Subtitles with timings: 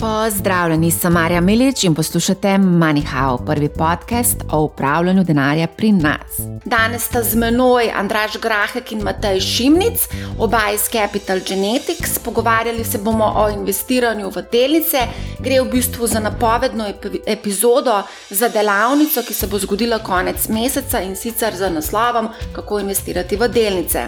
[0.00, 6.40] Pozdravljeni, sem Marja Milič in poslušate MoneyHow, prvi podcast o upravljanju denarja pri nas.
[6.64, 10.08] Danes sta z menoj Andraš Grahek in Matej Šimnic,
[10.38, 12.18] oba iz Capital Genetics.
[12.18, 14.98] Pogovarjali se bomo o investiranju v delnice.
[15.40, 16.84] Gre v bistvu za napovedno
[17.26, 23.36] epizodo za delavnico, ki se bo zgodila konec meseca in sicer z naslovom Kako investirati
[23.36, 24.04] v delnice.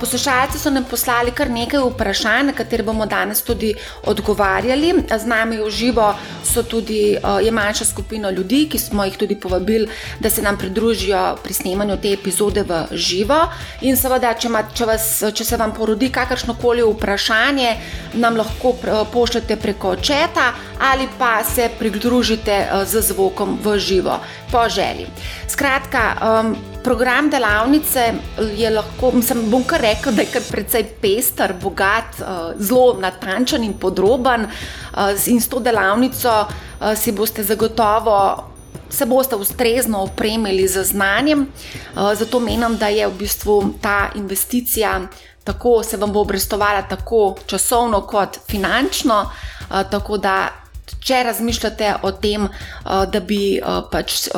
[0.00, 3.74] Poslušalci so nam poslali kar nekaj vprašanj, na katere bomo danes tudi
[4.06, 6.14] odgovarjali z nami v živo
[6.44, 9.88] so tudi, je manjša skupina ljudi, ki smo jih tudi povabili,
[10.20, 13.38] da se nam pridružijo pri snemanju te epizode v živo.
[13.80, 17.76] In seveda, če, ma, če, vas, če se vam porodi kakršno koli vprašanje,
[18.14, 18.74] nam lahko
[19.12, 20.37] pošljete preko četa
[20.80, 24.20] ali pa se pridružite uh, z zvokom v živo,
[24.50, 25.06] po želji.
[25.48, 28.14] Skratka, um, program delavnice
[28.56, 32.26] je lahko, mislim, bom kar rekel, da je kar precej pester, bogat, uh,
[32.58, 34.44] zelo natančen in podroben.
[34.44, 38.44] Uh, in s to delavnico uh, si boste zagotovo.
[38.90, 41.46] Se boste ustrezno opremili z znanjem,
[42.14, 45.00] zato menim, da je v bistvu ta investicija
[45.48, 49.22] tako, se vam bo obrestovala tako časovno kot finančno,
[49.90, 50.38] tako da
[51.00, 54.28] če razmišljate o tem, uh, da bi uh, pač,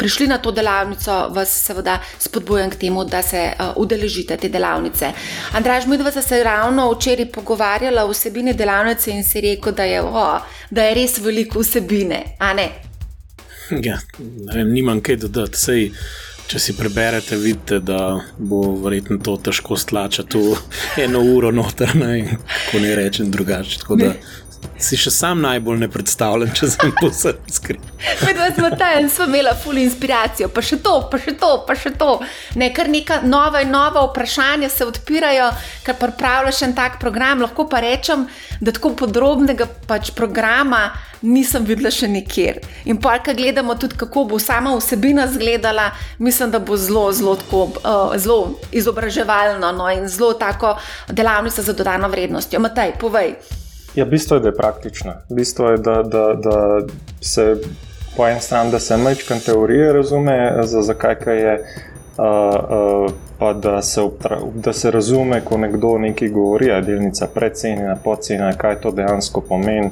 [0.00, 3.42] prišli na to delavnico, vas seveda spodbujam k temu, da se
[3.80, 5.12] udeležite te delavnice.
[5.58, 10.02] Andraž, mi dva se ravno včeraj pogovarjala o vsebini delavnice in si rekel, da je,
[10.02, 10.26] o,
[10.70, 12.24] da je res veliko vsebine.
[13.70, 15.58] Ja, ne vem, nimam kaj dodati.
[15.58, 15.90] Sej,
[16.50, 20.56] če si preberete, vidite, da bo verjetno to težko stlačati v
[21.04, 22.38] eno uro noter, ne,
[22.70, 23.78] ko ne rečem drugače.
[24.80, 27.82] Si še sam najbolj ne predstavljam, če sem posebej iskren.
[28.24, 31.92] Medved smo tam, smo imeli ful inspiracijo, pa še to, pa še to, pa še
[32.00, 32.14] to.
[32.60, 35.50] Ne, kar neka nova in nova vprašanja se odpirajo,
[35.84, 37.44] ker pripravljaš en tak program.
[37.44, 38.24] Lahko pa rečem,
[38.60, 40.86] da tako podrobnega pač programa
[41.20, 42.62] nisem videla še nikjer.
[42.88, 47.36] In pa, kaj gledamo tudi, kako bo sama vsebina izgledala, mislim, da bo zelo, zelo,
[47.44, 50.78] tako, uh, zelo izobraževalno no, in zelo tako
[51.12, 52.64] delavnica za dodano vrednostjo.
[52.64, 53.36] Matej, povej.
[53.94, 55.12] Ja, bistvo je, da je praktično.
[55.28, 56.80] Bistvo je, da, da, da
[57.20, 57.56] se
[58.16, 61.64] po eni strani, da se mečkam teorije razume, za, zakaj je.
[62.18, 64.00] Uh, uh, pa da se,
[64.54, 69.40] da se razume, ko nekdo nekaj govori, da je delnica precenjena, podcenjena, kaj to dejansko
[69.40, 69.90] pomeni,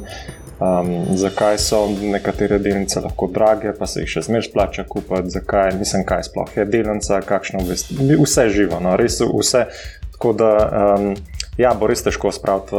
[0.60, 5.72] um, zakaj so nekatere delnice lahko drage, pa se jih še zmeraj splača kupiti, zakaj
[5.78, 7.64] nisem kaj sploh je delnica, kakšno
[8.20, 9.64] vse živo, no, res vse.
[10.12, 10.52] Tako da.
[10.84, 11.12] Um,
[11.58, 12.78] Ja, bo res težko spraviti,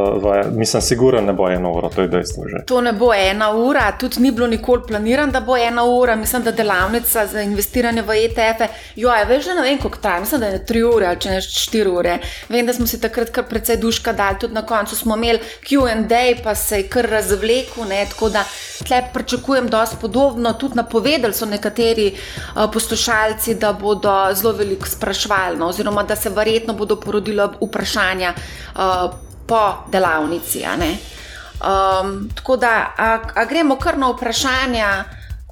[0.56, 2.46] mislim, siguren ne bo ena ura, to je dejstvo.
[2.48, 2.62] Že.
[2.72, 6.16] To ne bo ena ura, tudi ni bilo nikoli planirano, da bo ena ura.
[6.16, 10.42] Mislim, da delavnica za investiranje v ETF-e, jo je veš, ne vem, koliko traja, mislim,
[10.42, 12.14] da je tri ure ali če ne štiri ure.
[12.50, 16.00] Vem, da smo si takrat kar precej duška dali, tudi na koncu smo imeli QA,
[16.44, 18.46] pa se je kar razvlekel, ne, tako da
[18.88, 20.54] tle pričakujem dosti podobno.
[20.54, 26.30] Tudi napovedali so nekateri uh, poslušalci, da bodo zelo veliko sprašvali, no, oziroma da se
[26.30, 28.34] verjetno bodo porodila vprašanja.
[28.75, 30.63] Uh, po delavnici.
[30.69, 35.03] Um, tako da, a, a gremo kar na vprašanja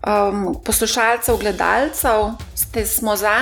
[0.07, 3.35] um, poslušalcev, gledalcev, ste smo za?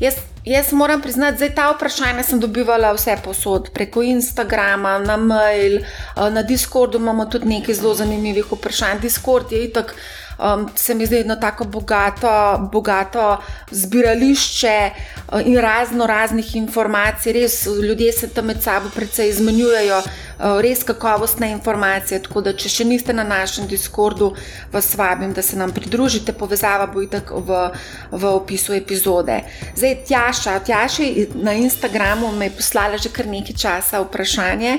[0.00, 5.80] Jaz, jaz moram priznati, da ta vprašanja sem dobivala vse posod, preko Instagrama, na mail,
[5.80, 9.00] uh, na Discordu imamo tudi nekaj zelo zanimivih vprašanj.
[9.00, 9.94] Discord je itak
[10.38, 13.38] um, se mi zdi eno tako bogato, bogato
[13.70, 17.32] zbirališče uh, in razno raznih informacij.
[17.32, 22.22] Res ljudje se tam med sabo precej izmenjujejo, uh, res kakovostne informacije.
[22.22, 24.34] Tako da, če še niste na našem Discordu,
[24.72, 26.32] vas vabim, da se nam pridružite.
[26.32, 27.64] Povezava bo itak v,
[28.10, 29.40] v opisu epizode.
[29.76, 31.02] Zdaj, Tjaša, Tjaša
[31.34, 34.78] na Instagramu me je poslala že kar nekaj časa vprašanje.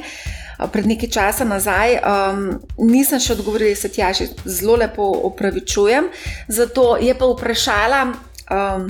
[0.60, 2.00] Eh, pred nekaj časa nazaj.
[2.00, 6.08] Um, nisem še odgovorila, se ti ja že zelo lepo opravičujem.
[6.48, 8.88] Zato je pa vprašala, um,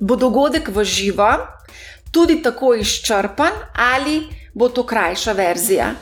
[0.00, 1.32] bo dogodek v živo
[2.10, 5.94] tudi tako izčrpan ali bo to krajša verzija.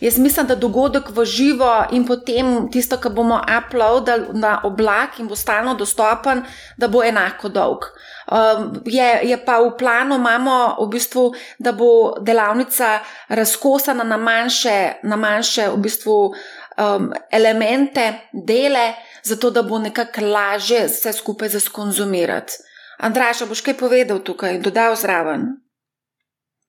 [0.00, 5.28] Jaz mislim, da dogodek v živo in potem tisto, kar bomo uploadili na oblak in
[5.28, 6.42] bo stalno dostopen,
[6.76, 7.88] da bo enako dolg.
[8.26, 12.98] Um, je, je pa v planu, imamo v bistvu, da bo delavnica
[13.28, 16.34] razkosana na manjše, na manjše v bistvu,
[16.76, 22.52] um, elemente, dele, zato da bo nekako lažje vse skupaj zaskonzumirati.
[22.98, 25.65] Andraša, boš kaj povedal tukaj in dodal zraven?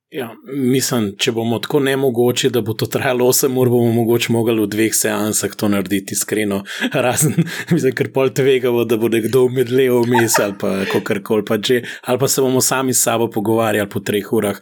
[0.08, 4.32] Ja, mislim, če bomo tako ne mogoče, da bo to trajalo 8 ur, bomo mogoče
[4.32, 6.62] mogli v dveh seansah to narediti, iskreno.
[7.06, 7.34] Razen,
[7.74, 12.22] mislim, ker pol tvegamo, da bo nekdo umedlel vmes ali pa kakorkoli pa že, ali
[12.22, 14.62] pa se bomo sami s sabo pogovarjali po treh urah.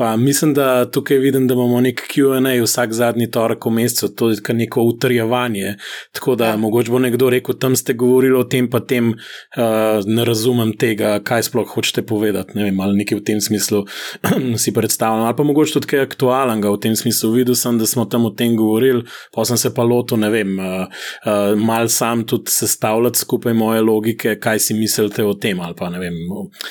[0.00, 4.30] Pa mislim, da tukaj vidim, da imamo nek QA vsak zadnji torek v mesecu, to
[4.30, 5.74] je neko utrjevanje.
[6.16, 6.56] Tako da ja.
[6.56, 11.18] mogoče bo nekdo rekel, tam ste govorili o tem, pa tem uh, ne razumem tega,
[11.20, 12.56] kaj sploh hočete povedati.
[12.56, 13.84] Ne vem, ali nekaj v tem smislu
[14.62, 17.32] si pa predstavljam, ali pa mogoče tudi kaj aktualnega v tem smislu.
[17.34, 19.02] Videl sem, da smo tam o tem govorili,
[19.34, 20.86] pa sem se pa lotil, ne vem, uh,
[21.26, 25.60] uh, mal sam tudi sestavljati skupaj moje logike, kaj si mislite o tem.
[26.00, 26.66] Vem, uh,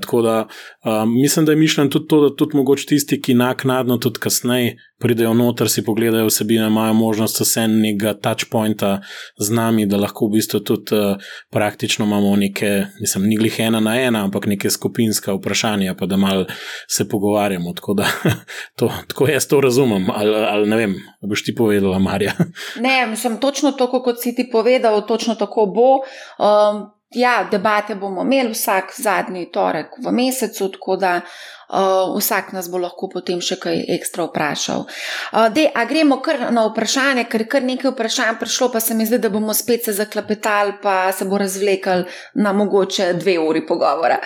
[0.00, 3.98] tako da uh, mislim, da je mišljen tudi to, da tudi mogoče tisti, ki naknadno,
[3.98, 9.00] tudi kasneje pridejo noter, si pogledajo vsebine, imajo možnost vse nekega touchpointa
[9.38, 11.20] z nami, da lahko v bistvu tudi uh,
[11.52, 16.16] praktično imamo neke, mislim, ni glih ena na ena, ampak neke skupinske vprašanja, pa da
[16.16, 16.46] mal
[16.88, 17.55] se pogovarjamo.
[17.76, 18.06] Tako da
[18.78, 22.32] to, tako jaz to razumem, ali, ali ne vem, boš ti povedala, Marja.
[22.86, 25.90] ne, mislim, točno to, kot si ti povedal, točno tako bo.
[26.38, 32.66] Um, Ja, debate bomo imeli vsak zadnji torek v mesecu, tako da uh, vsak nas
[32.70, 34.82] bo lahko potem še kaj ekstra vprašal.
[34.84, 38.98] Uh, dej, a gremo kar na vprašanje, ker je kar nekaj vprašanj prišlo, pa se
[38.98, 42.04] mi zdi, da bomo spet se zaklepetali, pa se bo razvlekal
[42.34, 44.18] na mogoče dve uri pogovora.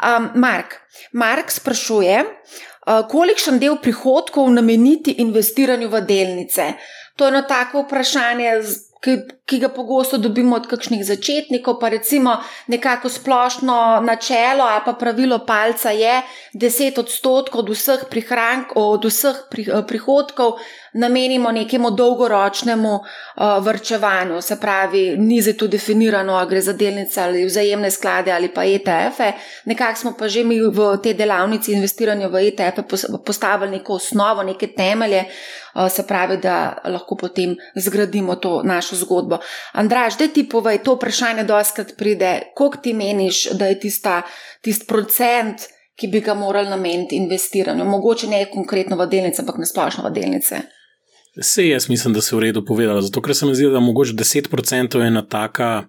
[0.00, 0.80] Um, Mark,
[1.12, 6.72] Mark sprašuje, uh, kolikšen del prihodkov nameniti investiranju v delnice?
[7.16, 8.54] To je eno tako vprašanje
[9.02, 12.36] ki, ki ga pogosto dobimo od kakšnih začetnikov, pa recimo
[12.70, 16.20] nekako splošno načelo ali pa pravilo palca je
[16.54, 19.42] 10 odstotkov od vseh prihrankov, od vseh
[19.88, 20.62] prihodkov
[20.92, 24.40] namenimo nekemu dolgoročnemu uh, vrčevanju.
[24.40, 28.64] Se pravi, ni zdaj tu definirano, ali gre za delnice ali vzajemne sklade ali pa
[28.64, 29.32] ETF-e.
[29.64, 32.82] Nekako smo pa že mi v tej delavnici investiranja v ETF-e
[33.26, 35.24] postavili neko osnovo, neke temelje,
[35.74, 39.38] uh, se pravi, da lahko potem zgradimo to našo zgodbo.
[39.72, 44.22] Andraž, da ti povej, to vprašanje doskrat pride, koliko ti meniš, da je tista,
[44.60, 45.56] tist procent,
[45.96, 50.12] ki bi ga morali nameniti investiranju, mogoče ne konkretno v delnice, ampak na splošno v
[50.12, 50.62] delnice.
[51.36, 53.80] Vse jaz mislim, da se je v redu povedala, zato ker se mi zdi, da
[53.80, 55.84] mogoče 10% je ena taka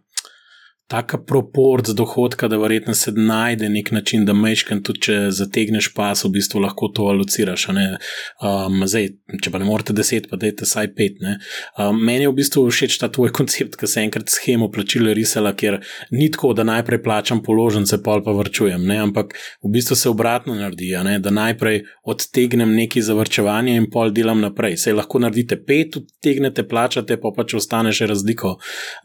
[0.94, 6.22] taka proport dohodka, da verjetno se najde nek način, da mečken tudi, če zategneš pas,
[6.22, 7.66] v bistvu lahko to alociraš.
[7.72, 9.08] Um, zdaj,
[9.42, 11.18] če pa ne morete deset, pa dajte saj pet.
[11.24, 15.56] Um, meni je v bistvu všeč ta tvoj koncept, ki se enkrat schemo plačila risala,
[15.58, 15.80] ker
[16.14, 19.00] ni tako, da najprej plačam položnice, pol pa vrčujem, ne?
[19.08, 19.34] ampak
[19.66, 20.92] v bistvu se obratno naredi,
[21.26, 24.78] da najprej odtegnem neki zavrčevanje in pol delam naprej.
[24.86, 28.60] Sej lahko naredite pet, odtegnete, plačate, pa pač ostane še razliko,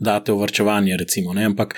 [0.04, 1.32] date v vrčevanje, recimo.
[1.32, 1.48] Ne?
[1.48, 1.77] Ampak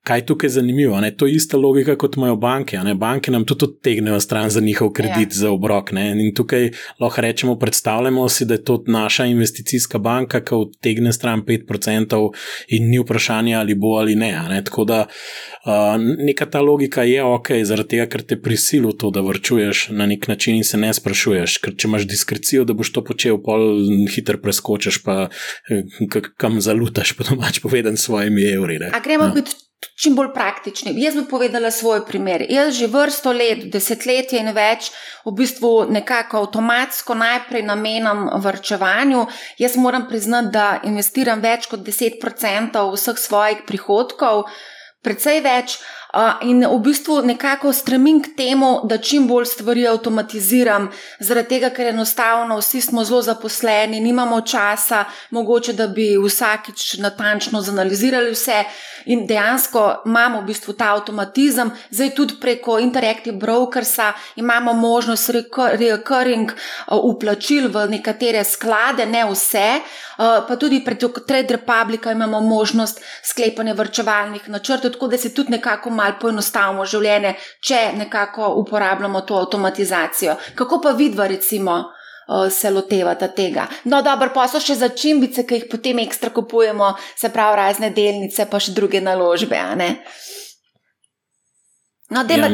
[0.03, 1.01] kaj je tukaj zanimivo?
[1.01, 1.11] Ne?
[1.15, 2.77] To je ista logika kot imajo banke.
[2.77, 2.95] Ne?
[2.95, 5.37] Banke nam tudi odtegnejo stran za njihov kredit, ja.
[5.43, 5.91] za obrok.
[5.91, 6.11] Ne?
[6.11, 11.43] In tukaj lahko rečemo, predstavljamo si, da je to naša investicijska banka, ki odtegne stran
[11.45, 12.29] 5%
[12.67, 14.31] in ni vprašanje, ali bo ali ne.
[14.49, 14.63] ne?
[14.63, 19.11] Tako da uh, neka ta logika je ok, zaradi tega, ker te prisili v to,
[19.11, 21.57] da vrčuješ na nek način in se ne sprašuješ.
[21.57, 23.77] Ker če imaš diskrecijo, da boš to počel, pol
[24.09, 25.27] hitro preskočiš, pa
[25.69, 28.79] eh, kam zalutaš, pa domač povedan s svojimi evri.
[28.91, 29.33] A gremo no.
[29.33, 29.51] biti
[30.01, 30.93] čim bolj praktični.
[31.01, 32.45] Jaz bi povedala svoj primer.
[32.49, 34.91] Jaz že vrsto let, desetletje in več,
[35.25, 39.25] v bistvu nekako avtomatsko najprej namenam vrčevanju.
[39.61, 44.47] Jaz moram priznati, da investiram več kot 10% vseh svojih prihodkov,
[45.01, 45.79] precej več.
[46.41, 51.87] In v bistvu nekako stremim k temu, da čim bolj stvari avtomatiziram, zaradi tega, ker
[51.93, 58.63] enostavno vsi smo zelo zaposleni, nimamo časa, mogoče da bi vsakič natančno zanalizirali vse.
[59.05, 66.51] In dejansko imamo v bistvu ta avtomatizem, zdaj tudi preko Interactive Brokersa imamo možnost recurring
[66.91, 69.79] uplačil v nekatere sklade, ne vse,
[70.17, 75.89] pa tudi preko Trade Republica imamo možnost sklepanja vrčevalnih načrtov, tako da se tudi nekako
[76.01, 80.37] malo poenostavimo življenje, če nekako uporabljamo to avtomatizacijo.
[80.59, 81.79] Kako pa vidva, recimo,
[82.49, 83.67] se lotevata tega?
[83.85, 88.47] No, dobro, pa so še začimbice, ki jih potem ekstra kupujemo, se pravi razne delnice,
[88.49, 89.59] pa še druge naložbe.
[92.11, 92.49] No, da ja,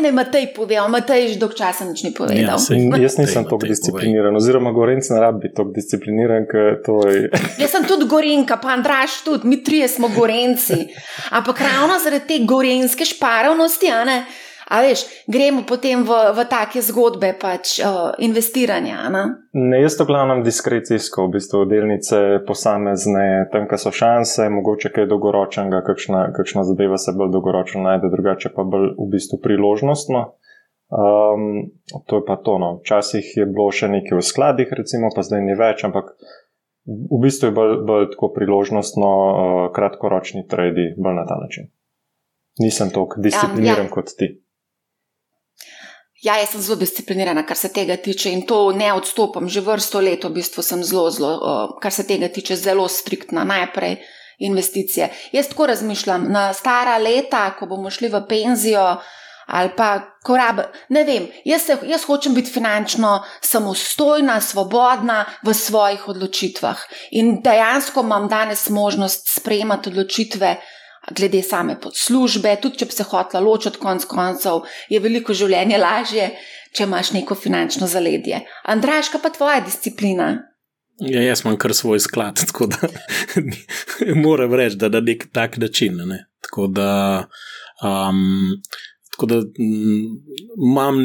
[0.00, 2.56] ne Matej povedal, Matej že dolgo časa nič ni povedal.
[2.56, 7.28] Ja, sej, jaz nisem tako discipliniran, oziroma Gorenc ne rabi tako discipliniran, ker to je.
[7.62, 10.88] jaz sem tudi Gorenka, pa Andraš tudi, mi trije smo Gorenci.
[11.28, 14.24] Ampak ravno zaradi te gorenske šparavnosti, a ne.
[14.70, 19.10] A veš, gremo potem v, v take zgodbe pač, uh, investiranja.
[19.10, 19.22] Ne?
[19.50, 25.08] ne, jaz to glavno diskrecijsko, v bistvu delnice posamezne, tam, kjer so šanse, mogoče kaj
[25.10, 30.20] dolgoročnega, kakšna, kakšna zadeva se bolj dolgoročno najde, drugače pa bolj v bistvu priložnostno.
[30.90, 31.74] Um,
[32.06, 32.58] to je pa to.
[32.62, 32.68] No.
[32.84, 36.14] Včasih je bilo še nekaj v skladih, recimo, pa zdaj ni več, ampak
[36.86, 41.72] v bistvu je bolj, bolj tako priložnostno, uh, kratkoročni tradi, bolj na ta način.
[42.62, 43.94] Nisem tako discipliniran um, ja.
[43.98, 44.30] kot ti.
[46.20, 49.48] Ja, jaz sem zelo disciplinirana, kar se tega tiče in to ne odstopam.
[49.48, 53.44] Že vrsto let, v bistvu sem zelo, zelo, uh, kar se tega tiče, zelo striktna.
[53.44, 53.96] Najprej
[54.40, 55.08] investicije.
[55.32, 58.84] Jaz tako razmišljam, na stara leta, ko bomo šli v penzijo,
[59.46, 59.88] ali pa
[60.24, 60.68] ko rabe.
[60.88, 66.84] Ne vem, jaz, se, jaz hočem biti finančno samostojna, svobodna v svojih odločitvah.
[67.10, 70.56] In dejansko imam danes možnost sprejemati odločitve.
[71.16, 76.26] Glede same podslužbe, tudi če bi se hotela ločiti, konc koncev, je veliko življenje lažje,
[76.76, 78.42] če imaš neko finančno zaledje.
[78.68, 80.34] Andraška pa tvoja disciplina.
[81.00, 82.90] Ja, jaz imam kar svoj sklad, tako da
[84.14, 85.96] moram reči, da na nek tak način.
[86.06, 86.26] Ne?
[86.44, 86.90] Tako da
[87.80, 88.60] um,
[89.20, 90.04] Tako da mm,
[90.70, 90.96] imam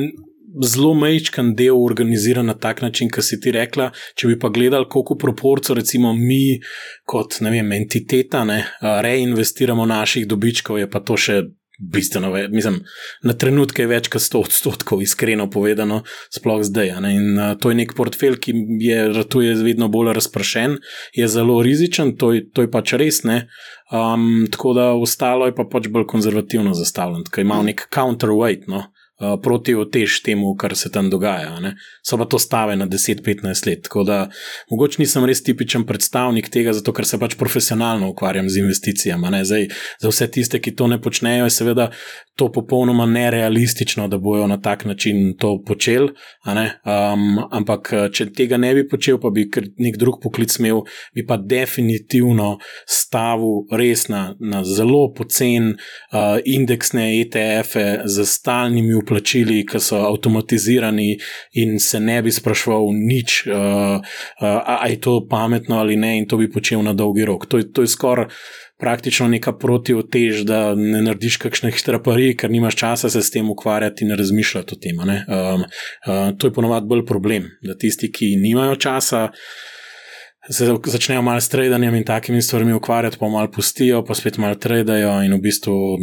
[0.64, 3.92] zelo majhen del organiziran na tak način, kot si ti rekla.
[4.16, 6.60] Če bi pa gledali, koliko proporcij, recimo mi,
[7.06, 11.42] kot vem, entiteta, ne, reinvestiramo naših dobičkov, je pa to še
[11.80, 12.50] bistveno več.
[12.56, 12.80] Mislim,
[13.28, 16.02] na trenutke je več kot 100 odstotkov, iskreno povedano,
[16.34, 16.94] sploh zdaj.
[17.10, 20.78] In uh, to je nek portfelj, ki je, je vedno bolj razpršen,
[21.16, 23.24] je zelo rizičen, to je, to je pač res.
[23.26, 28.70] Um, tako da ostalo je pa pač bolj konzervativno zastavljeno, ker ima nek counterweight.
[28.72, 28.86] No?
[29.20, 31.60] Uh, proti otež temu, kar se tam dogaja.
[31.60, 31.76] Ne?
[32.04, 33.84] So pa to stave na 10-15 let.
[33.88, 34.20] Tako da
[34.72, 39.44] mogoče nisem res tipičen predstavnik tega, zato ker se pač profesionalno ukvarjam z investicijami.
[39.46, 39.68] Zdaj,
[40.02, 41.90] za vse tiste, ki to ne počnejo, je seveda
[42.36, 46.12] to popolnoma nerealistično, da bojo na tak način to počeli.
[46.46, 49.48] Um, ampak, če tega ne bi počel, pa bi
[49.80, 50.84] nek drug poklic imel,
[51.16, 52.58] bi pa definitivno
[52.88, 61.14] stavil res na, na zelo pocen uh, indeksne ETF-e z stalnimi vplačili, ki so avtomatizirani
[61.62, 66.28] in se ne bi sprašval nič, uh, uh, ali je to pametno ali ne, in
[66.28, 67.46] to bi počel na dolgi rok.
[67.48, 68.28] To, to je skoraj
[68.80, 74.04] praktično neka protiotež, da ne narediš kakšne hitrapari, ker nimaš časa se s tem ukvarjati
[74.06, 75.00] in razmišljati o tem.
[75.00, 79.30] Um, uh, to je ponovadi bolj problem, da tisti, ki nimajo časa
[80.50, 84.56] se začnejo malo s tradanjem in takimi stvarmi ukvarjati, pa malo pustijo, pa spet malo
[84.56, 85.24] tradajo.
[85.24, 85.98] In v bistvu,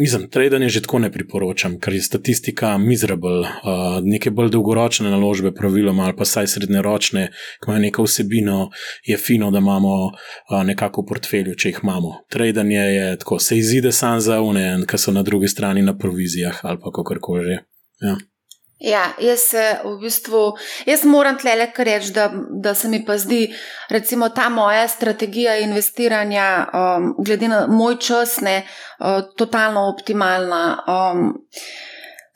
[0.00, 3.40] mislim, tradanje že tako ne priporočam, ker je statistika miserable.
[3.40, 7.28] Uh, neke bolj dolgoročne naložbe, praviloma, ali pa saj srednjeročne,
[7.60, 8.70] ki imajo neko vsebino,
[9.04, 12.14] je fino, da imamo uh, nekako v portfelju, če jih imamo.
[12.30, 16.60] Tradanje je tako, se izide sam za une, ki so na drugi strani na provizijah
[16.62, 17.62] ali pa kako koli že.
[18.00, 18.16] Ja.
[18.78, 20.40] Ja, jaz se v bistvu,
[20.86, 22.28] jaz moram tle le reči, da,
[22.62, 23.48] da se mi pa zdi,
[23.90, 28.62] recimo, ta moja strategija investiranja, um, glede na moj čas, ne,
[29.00, 30.84] uh, totalno optimalna.
[30.86, 31.32] Um,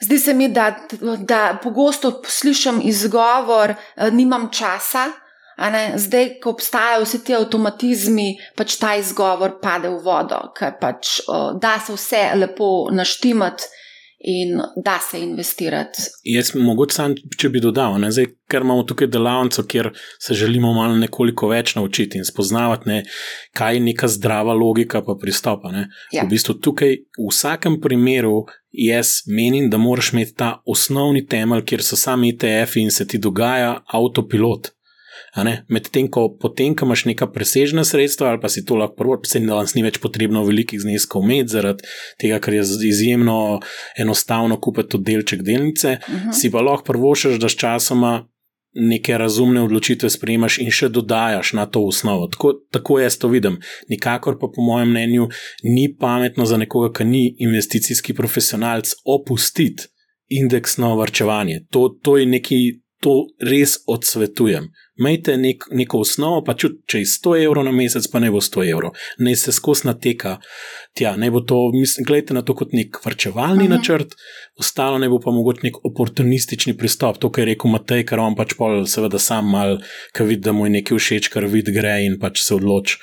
[0.02, 0.74] zdi se mi, da,
[1.18, 5.12] da pogosto slišim izgovor, uh, nimam časa.
[5.94, 11.52] Zdaj, ko obstajajo vsi ti avtomatizmi, pač ta izgovor pade v vodo, ker pač uh,
[11.54, 13.68] da se vse lepo naštimati
[14.24, 16.02] in da se investirati.
[16.24, 19.90] Jaz, mogoče, sam, če bi dodal, ne, zdaj, ker imamo tukaj delavnico, kjer
[20.22, 23.00] se želimo malo nekoliko več naučiti in spoznavati, ne,
[23.58, 25.72] kaj je neka zdrava logika pa pristopa.
[26.12, 26.22] Ja.
[26.22, 31.82] V bistvu tukaj, v vsakem primeru, jaz menim, da moraš imeti ta osnovni temelj, kjer
[31.82, 34.70] so sami ETF-ji in se ti dogaja avtopilot.
[35.68, 39.40] Medtem ko potem, ko imaš neka presežna sredstva, ali pa si to lahko prvo, se
[39.40, 41.88] danes ni več potrebno velikih zneskov imeti, zaradi
[42.20, 43.60] tega, ker je izjemno
[43.96, 46.28] enostavno kupiti delček delnice, uh mhm.
[46.28, 46.40] -huh.
[46.40, 48.28] si pa lahko prvošaš, da s časoma
[48.74, 52.26] neke razumne odločitve sprejemaš in še dodajaš na to osnovo.
[52.32, 53.58] Tako, tako jaz to vidim.
[53.88, 55.28] Nikakor pa, po mojem mnenju,
[55.62, 59.90] ni pametno za nekoga, ki ni investicijski profesionalc, opustiti
[60.28, 61.66] indeksno varčevanje.
[61.70, 62.64] To, to je nekaj,
[63.02, 64.70] to res odsvetujem.
[65.02, 68.42] Majte nek, neko osnovo, pa čut, če je 100 evrov na mesec, pa ne bo
[68.42, 70.36] 100 evrov, ne se skozi nateka
[70.94, 73.64] tja, ne bo to, mislim, gledajte na to kot nek vrčevalni.
[73.64, 73.70] -huh.
[73.76, 74.14] načrt,
[74.58, 78.36] ostalo ne bo pa mogoče nek oportunistični pristop, to, kar je rekel Matej, ker on
[78.36, 79.78] pač pol, seveda, sam mal,
[80.16, 82.98] ki vidi, da mu je nekaj všeč, kar vidi, gre in pač se odloči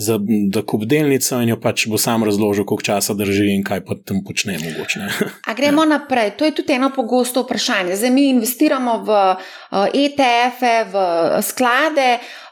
[0.00, 0.18] za
[0.52, 3.96] da kup delnico in jo pač bo sam razložil, koliko časa drži in kaj pa
[4.06, 4.56] tam počne.
[4.60, 5.00] Mogoče,
[5.48, 5.96] A gremo ja.
[5.96, 6.36] naprej.
[6.38, 7.96] To je tudi eno pogosto vprašanje.
[7.96, 12.08] Zdaj mi investiramo v uh, eh, ETF-e, v sklade.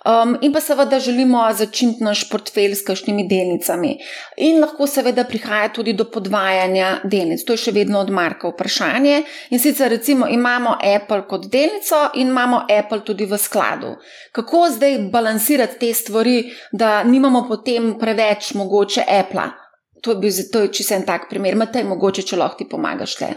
[0.09, 3.91] Um, in pa seveda želimo začeti naš portfelj s kakšnimi delnicami.
[4.37, 7.45] In lahko seveda prihaja tudi do podvajanja delnic.
[7.45, 9.19] To je še vedno od Marka vprašanje.
[9.51, 13.97] In sicer recimo imamo Apple kot delnico in imamo Apple tudi v skladu.
[14.33, 16.39] Kako zdaj balansirati te stvari,
[16.73, 19.51] da nimamo potem preveč mogoče Apple?
[20.03, 21.57] To je, bil, to je čisto en tak primer.
[21.59, 23.35] Matej, mogoče, če lahko ti pomagaš le.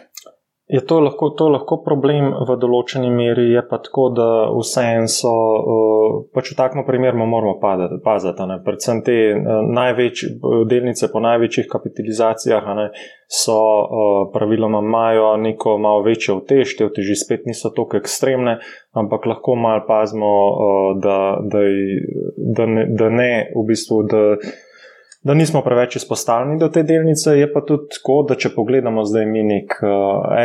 [0.72, 5.32] Je to lahko, to lahko problem v določeni meri, je pa tako, da vseeno so,
[5.32, 8.46] uh, pač v takem primeru moramo paziti.
[8.48, 8.56] Ne?
[8.63, 10.32] Predvsem te uh, največje
[10.72, 12.88] delnice po največjih kapitalizacijah ne,
[13.28, 18.62] so uh, praviloma imajo neko malo večjo utež, te uteži spet niso tako ekstremne,
[18.96, 20.34] ampak lahko malo pazimo,
[21.04, 21.20] da,
[21.51, 21.68] da,
[22.38, 24.04] da, ne, da ne v bistvu.
[24.08, 24.28] Da,
[25.24, 27.32] da nismo preveč izpostavljeni do te delnice.
[27.40, 29.92] Je pa tudi tako, da če pogledamo zdaj mi nek uh,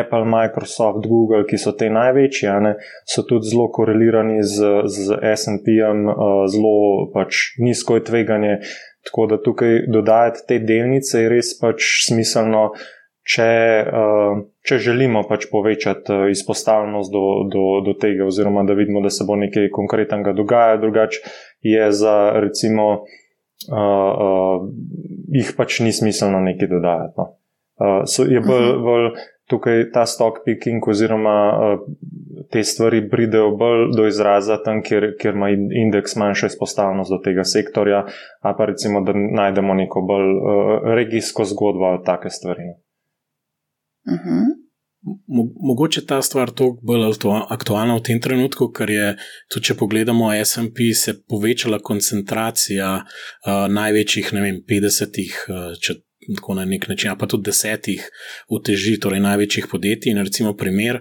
[0.00, 2.74] Apple, Microsoft, Google, ki so te največji, ne,
[3.08, 8.58] so tudi zelo korelirani z, z SP-jem, uh, zelo pač nizko je tveganje.
[9.06, 12.68] Tako da tukaj dodajati te delnice je res pač smiselno.
[13.26, 13.46] Če,
[13.90, 19.26] uh, če želimo pač povečati izpostavljenost do, do, do tega, oziroma da vidimo, da se
[19.26, 21.32] bo nekaj konkretnega dogajalo, drugače
[21.66, 23.00] je za recimo
[23.72, 24.68] uh, uh,
[25.32, 27.14] jih pač ni smiselno nekaj dodajati.
[27.16, 27.32] No.
[27.76, 28.82] Uh, so, je bolj, mhm.
[28.84, 29.10] bolj
[29.50, 31.84] tukaj ta stock picking, oziroma uh,
[32.50, 37.44] te stvari pridejo bolj do izraza tam, kjer, kjer ima indeks manjša izpostavljenost do tega
[37.44, 38.04] sektorja,
[38.40, 42.70] a pa recimo, da najdemo neko bolj uh, regijsko zgodbo ali take stvari.
[44.06, 44.18] Uh no.
[44.22, 44.65] -huh.
[45.68, 47.04] Mogoče ta stvar toliko bolj
[47.50, 49.12] aktualna v tem trenutku, ker je
[49.52, 56.02] tudi, če pogledamo SP, se povečala koncentracija uh, največjih, ne vem, 50-ih, uh,
[56.34, 58.08] tako na nek način, pa tudi desetih
[58.48, 60.10] uteži, torej največjih podjetij.
[60.10, 61.00] In recimo primer,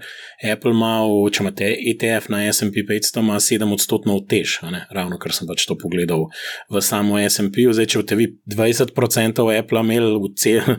[0.52, 1.00] Apple ima,
[1.32, 4.60] če imate ETF na SP 500, ima 7 odstotno utež,
[4.92, 6.28] ravno kar sem pač to pogledal
[6.70, 7.66] v samo SP.
[7.72, 10.76] Zdaj, če boste vi 20% Apple imeli v cel.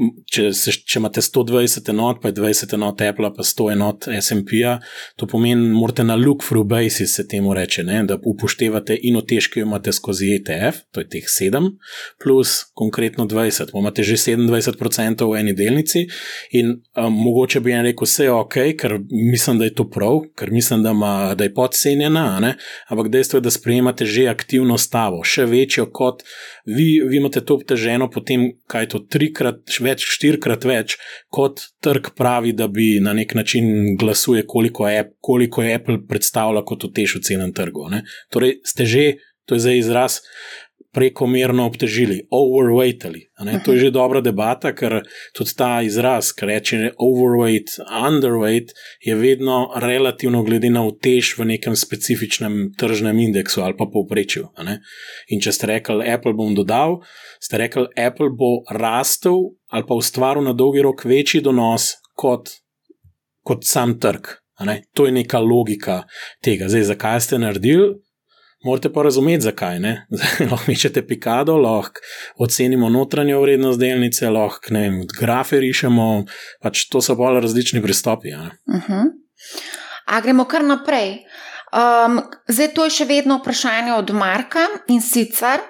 [0.00, 4.78] Če, se, če imate 120 enot, pa je 20 enot Apple, pa 100 enot SP-ja,
[5.20, 7.98] to pomeni, morate na look-through basis se temu reči, ne?
[8.08, 11.68] da upoštevate in otež, ki jo imate skozi ETF, to je teh 7,
[12.22, 16.06] plus konkretno 20 imate že 27% v eni delnici.
[16.56, 20.22] In um, mogoče bi en rekel, vse je ok, ker mislim, da je to prav,
[20.38, 22.24] ker mislim, da, ma, da je podcenjena,
[22.88, 26.24] ampak dejstvo je, da sprejemate že aktivno stavo, še večjo kot
[26.64, 30.96] vi, vi imate to obteženo, potem kaj to trikrat več, štirikrat več,
[31.28, 36.62] kot trg pravi, da bi na nek način glasuje, koliko, App, koliko je Apple predstavlja
[36.62, 37.88] kot v celem trgu.
[37.90, 38.04] Ne?
[38.30, 39.04] Torej, ste že,
[39.46, 40.20] to je zdaj izraz
[40.92, 43.30] prekomerno obtežili, overweightali.
[43.64, 45.00] To je že dobra debata, ker
[45.36, 51.76] tudi ta izraz, ki reče overweight, underweight, je vedno relativno glede na utež v nekem
[51.76, 54.50] specifičnem tržnem indeksu ali pa povprečju.
[55.30, 57.00] In če ste rekli, Apple bom dodal,
[57.38, 62.50] ste rekli, Apple bo rastel ali pa ustvaril na dolgi rok večji donos kot,
[63.46, 64.26] kot sam trg.
[64.94, 66.02] To je neka logika
[66.44, 66.68] tega.
[66.68, 67.94] Zdaj, zakaj ste naredili?
[68.64, 69.78] Morate pa razumeti, zakaj.
[70.50, 72.00] lahko mečete pikado, lahko
[72.38, 76.08] ocenimo notranjo vrednost delnice, lahko vem, grafe rišemo,
[76.62, 78.34] pač to so pa različni pristopi.
[78.34, 79.04] Uh -huh.
[80.06, 81.24] A gremo kar naprej.
[81.70, 85.60] Um, zdaj, to je še vedno vprašanje od Marka in sicer,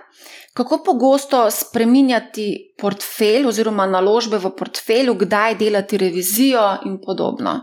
[0.55, 7.61] kako pogosto spreminjati portfelj oziroma naložbe v portfelju, kdaj delati revizijo in podobno.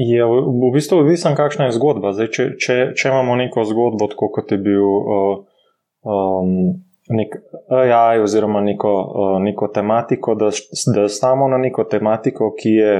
[0.00, 2.14] Je v bistvu odvisen, kakšna je zgodba.
[2.16, 5.42] Zdaj, če, če, če imamo neko zgodbo, tako kot je bil uh,
[6.08, 6.54] um,
[7.12, 7.36] nek
[7.68, 10.48] AI oziroma neko, uh, neko tematiko, da,
[10.96, 12.94] da stamo na neko tematiko, ki je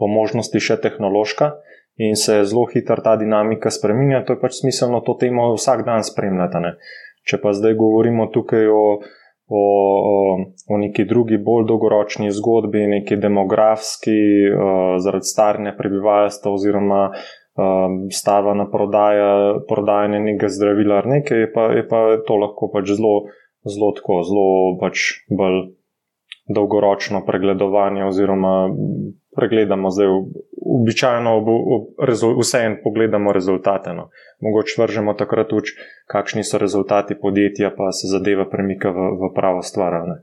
[0.00, 1.52] po možnosti še tehnološka
[2.00, 6.00] in se zelo hitro ta dinamika spremenja, to je pač smiselno to temo vsak dan
[6.06, 6.62] spremljati.
[6.64, 6.72] Ne?
[7.28, 9.02] Če pa zdaj govorimo tukaj o o,
[9.52, 10.38] o,
[10.68, 14.16] o neki drugi, bolj dolgoročni zgodbi, neki demografski,
[14.48, 21.68] uh, zaradi staranja prebivalstva oziroma uh, stava na prodaja, prodajanje nekega zdravila, nekaj, je, pa,
[21.76, 23.14] je pa to lahko pač zelo,
[23.68, 24.48] zelo tako, zelo
[24.80, 25.62] pač bolj
[26.48, 28.54] dolgoročno pregledovanje oziroma
[29.36, 30.08] pregledamo zdaj
[30.80, 31.32] običajno
[32.40, 33.92] vseeno pogledamo rezultate.
[33.92, 34.08] No.
[34.40, 35.74] Mogoče vržemo takrat uč,
[36.06, 40.20] kakšni so rezultati podjetja, pa se zadeva premika v, v pravo stvar, ne,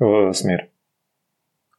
[0.00, 0.68] v smer.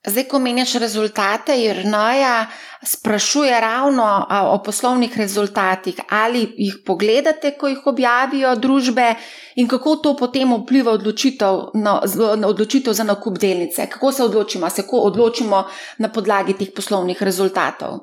[0.07, 2.47] Zdaj, ko meniš rezultate, Jrnaja
[2.83, 9.15] sprašuje ravno o poslovnih rezultatih, ali jih pogledate, ko jih objavijo družbe,
[9.55, 11.99] in kako to potem vpliva odločitev, na,
[12.37, 13.89] na odločitev za nakup delnice.
[13.89, 15.65] Kako se odločimo, se ko odločimo
[15.97, 17.99] na podlagi teh poslovnih rezultatov.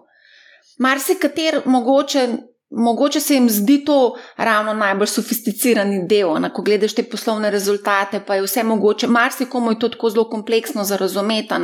[0.79, 2.29] Marsikater mogoče
[2.77, 8.21] Mogoče se jim zdi to ravno najbolj sofisticirani del, na ko gledaš te poslovne rezultate,
[8.27, 9.07] pa je vse mogoče.
[9.07, 11.55] Marsikomu je to tako zelo kompleksno za razumeti.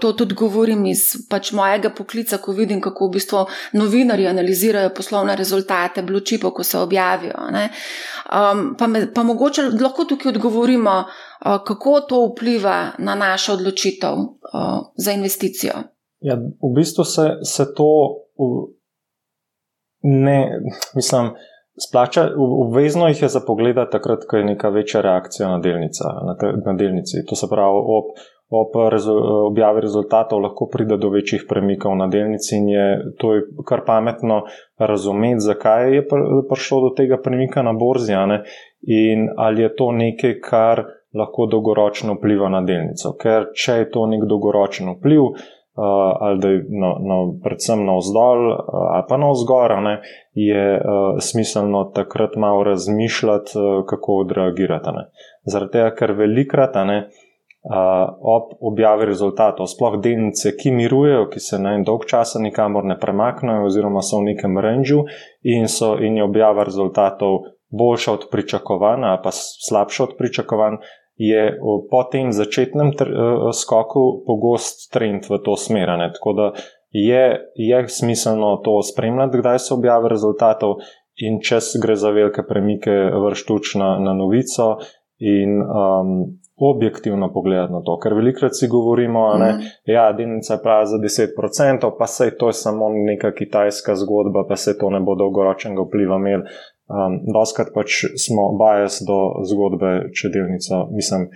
[0.00, 5.36] To tudi govorim iz pač mojega poklica, ko vidim, kako v bistvu novinari analizirajo poslovne
[5.36, 7.36] rezultate, bločipo, ko se objavijo.
[7.46, 14.14] Um, pa, me, pa mogoče lahko tukaj odgovorimo, uh, kako to vpliva na našo odločitev
[14.14, 14.30] uh,
[14.96, 15.72] za investicijo.
[16.20, 17.90] Ja, v bistvu se, se to
[20.06, 20.60] ne,
[20.94, 21.30] mislim,
[21.88, 22.28] splača.
[22.36, 26.52] Obvezno jih je za pogled, takrat, ko je neka večja reakcija na, delnica, na, te,
[26.66, 27.24] na delnici.
[27.28, 28.16] To se pravi, ob,
[28.50, 29.14] ob rezu,
[29.50, 32.86] objavi rezultatov lahko pride do večjih premikov na delnici in je
[33.18, 34.42] to je kar pametno
[34.78, 36.04] razumeti, zakaj je
[36.50, 38.12] prišlo do tega premika na borzi
[38.86, 43.16] in ali je to nekaj, kar lahko dolgoročno vpliva na delnico.
[43.18, 45.32] Ker če je to nek dolgoročen vpliv,
[46.20, 48.56] ali da je no, no, predvsem na vzdolj uh,
[48.94, 50.00] ali pa na vzgor, ne,
[50.34, 54.90] je uh, smiselno takrat malo razmišljati, uh, kako odreagirati.
[55.44, 61.58] Zaradi tega, ker velikrat ne, uh, ob objavi rezultatov, sploh delnice, ki mirujejo, ki se
[61.58, 65.04] na en dolg čas nikamor ne premaknejo, oziroma so v nekem ranžu
[65.42, 65.68] in,
[66.00, 67.44] in je objava rezultatov.
[67.66, 70.76] Boljša od pričakovanja, pa slabša od pričakovanj,
[71.16, 71.58] je
[71.90, 73.06] po tem začetnem eh,
[73.52, 75.88] skoku pogost trend v to smer.
[76.12, 76.52] Tako da
[76.90, 77.24] je,
[77.54, 80.80] je smiselno to spremljati, kdaj se objavlja rezultatov,
[81.16, 82.92] in če gre za velike premike,
[83.24, 84.76] vrštuč na, na novico
[85.16, 86.10] in um,
[86.56, 87.96] objektivno pogledati na to.
[88.00, 89.70] Ker velikrat si govorimo, da mm.
[89.92, 94.56] ja, delnica je prava za 10%, pa se to je samo neka kitajska zgodba, pa
[94.56, 96.44] se to ne bo dolgoročnega vpliva imel.
[96.86, 101.28] Um, Doskrat pač smo bajes do zgodbe, če delnica, mislim,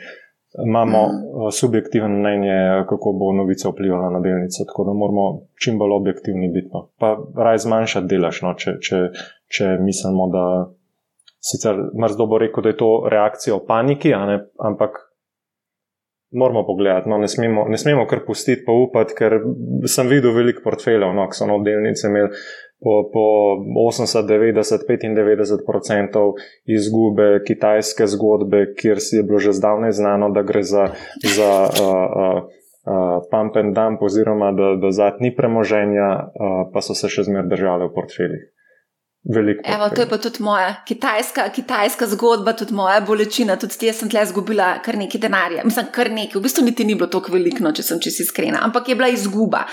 [0.66, 1.50] imamo mm.
[1.52, 5.26] subjektivno mnenje, kako bo novica vplivala na delnico, tako da moramo
[5.62, 6.70] čim bolj objektivni biti.
[6.72, 6.88] No.
[6.98, 9.02] Pa raj zmanjšati delaš, no, če, če,
[9.50, 10.46] če mislimo, da
[11.40, 15.02] sicer mrzdo bo rekel, da je to reakcija v paniki, ne, ampak
[16.30, 19.40] moramo pogledati, no, ne, smemo, ne smemo kar pustiti, pa upati, ker
[19.90, 22.30] sem videl veliko portfeljev, no, ki so na delnice imeli
[22.80, 23.24] po, po
[23.88, 26.34] 80, 90, 95 odstotkov
[26.66, 30.88] izgube kitajske zgodbe, kjer si je bilo že zdavnaj znano, da gre za.
[31.36, 36.80] za uh, uh, Uh, pump and dump, oziroma da, da zadnji ni premoženja, uh, pa
[36.80, 38.46] so se še zmeraj držali v portfeljih.
[39.68, 43.56] Evo, to je pa tudi moja kitajska, kitajska zgodba, tudi moja bolečina.
[43.60, 45.64] Tudi jaz sem tle izgubila kar nekaj denarja.
[45.64, 48.88] Mislim, kar nekaj, v bistvu niti ni bilo tako veliko, če sem čisto iskrena, ampak
[48.88, 49.66] je bila izguba.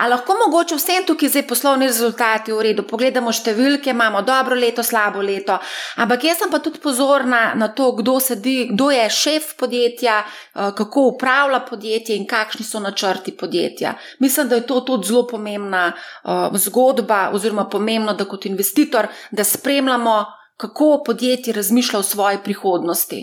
[0.00, 4.80] A lahko mogoče vsem tukaj zdaj poslovni rezultati v redu, pogledamo številke, imamo dobro leto,
[4.82, 5.58] slabo leto,
[6.00, 10.70] ampak jaz sem pa tudi pozorna na to, kdo sedi, kdo je šef podjetja, eh,
[10.76, 13.94] kako upravlja podjetje in kakšni so načrti podjetja.
[14.24, 19.44] Mislim, da je to tudi zelo pomembna uh, zgodba, oziroma pomembno, da kot investitor, da
[19.44, 20.24] spremljamo,
[20.56, 23.20] kako podjetje razmišlja o svoji prihodnosti.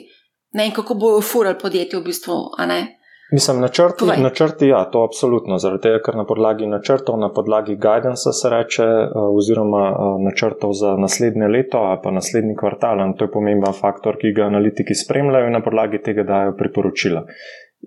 [0.53, 2.96] Ne, in kako bojo furali podjetje v bistvu, a ne?
[3.31, 5.57] Mislim, načrti, načrti, ja, to absolutno.
[5.57, 9.09] Zaradi tega, ker na podlagi načrtov, na podlagi guidance se reče, eh,
[9.39, 14.15] oziroma eh, načrtov za naslednje leto ali pa naslednji kvartal, in to je pomemben faktor,
[14.21, 17.25] ki ga analitiki spremljajo in na podlagi tega dajo priporočila.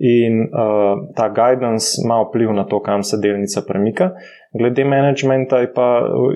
[0.01, 4.11] In uh, ta guidance ima vpliv na to, kam se delnica premika.
[4.59, 5.87] Glede managementa je pa,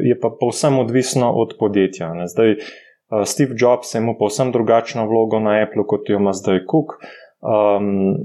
[0.03, 2.13] je pa povsem odvisno od podjetja.
[2.13, 2.27] Ne.
[2.27, 6.99] Zdaj, uh, Steve Jobs ima povsem drugačno vlogo na Apple, kot jo ima zdaj Cook.
[6.99, 8.15] Uh, Um,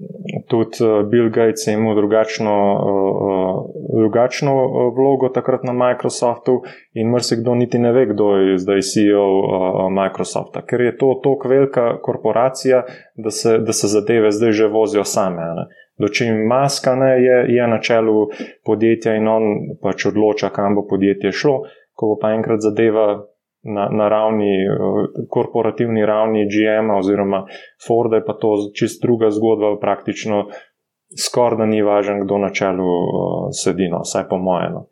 [0.49, 4.53] tudi eh, Bill Gates je imel drugačno, uh, drugačno
[4.97, 6.63] vlogo takrat na Microsoftu,
[6.95, 11.49] in marsikdo niti ne ve, kdo je zdaj CEO uh, Microsofta, ker je to tako
[11.49, 12.83] velika korporacija,
[13.15, 15.43] da se, da se zadeve zdaj že vozijo same.
[15.43, 15.67] Ne.
[16.01, 18.29] Dočim maska ne, je, je na čelu
[18.65, 19.43] podjetja in on
[19.83, 21.59] pač odloča, kam bo podjetje šlo,
[21.93, 23.27] ko bo pa enkrat zadeva
[23.63, 24.53] na, na ravni,
[25.29, 27.47] korporativni ravni GM oziroma
[27.87, 30.47] Forda, je pa to čist druga zgodba, praktično
[31.27, 32.91] skoraj da ni važen, kdo na čelu
[33.63, 34.73] sedi, no, vsaj po mojem.
[34.73, 34.87] No.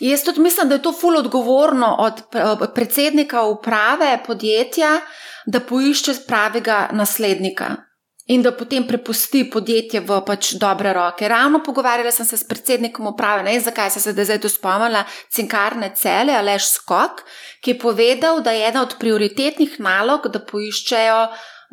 [0.00, 4.98] Jaz tudi mislim, da je to ful odgovorno od predsednika uprave podjetja,
[5.46, 7.76] da poišče pravega naslednika
[8.26, 11.28] in da potem prepusti podjetje v pač dobre roke.
[11.28, 15.04] Ravno pogovarjala sem se s predsednikom uprave, ne vem zakaj sem se zdaj tu spomnila,
[15.28, 17.24] cinkarne cele, Aleš Skok,
[17.60, 21.26] ki je povedal, da je ena od prioritetnih nalog, da poiščejo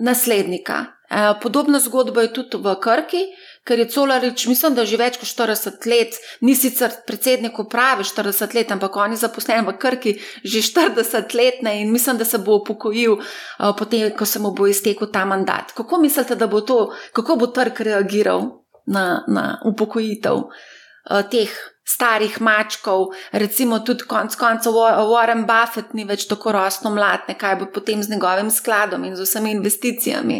[0.04, 0.86] naslednika.
[1.12, 3.26] Eh, podobna zgodba je tudi v Krki
[3.64, 8.56] ker je Colarič, mislim, da že več kot 40 let, ni sicer predsednik uprave 40
[8.58, 12.42] let, ampak on je zaposlen v Krki že 40 let ne, in mislim, da se
[12.42, 15.76] bo upokojil uh, potem, ko se mu bo iztekel ta mandat.
[15.78, 18.50] Kako mislite, da bo to, kako bo trg reagiral
[18.88, 21.52] na, na upokojitev uh, teh?
[21.92, 24.78] Starih mačkov, recimo tudi konec koncev
[25.10, 29.26] Warren Buffett ni več tako rosno mlad, kaj bo potem z njegovim skladom in z
[29.26, 30.38] vsemi investicijami.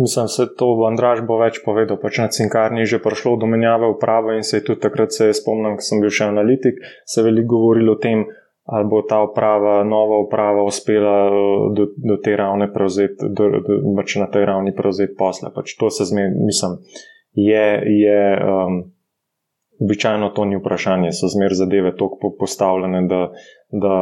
[0.00, 1.98] Mislim, da to bo Andraž bo več povedal.
[2.00, 5.32] Pač na cinkarni je že prišlo do menjave uprave in se je tudi takrat, se
[5.36, 8.24] spomnim, ko sem bil še analitik, se je veliko govorilo o tem,
[8.70, 13.32] ali bo ta uprava, nova uprava, uspela eh, do, do te ravni prevzeti,
[13.98, 15.52] pač na tej ravni prevzeti posle.
[15.54, 16.80] Pač to se zmeni, mislim,
[17.34, 17.66] je.
[18.00, 18.80] je um,
[19.80, 23.20] običajno to ni vprašanje, so zmer zadeve tako postavljene, da,
[23.72, 23.96] da,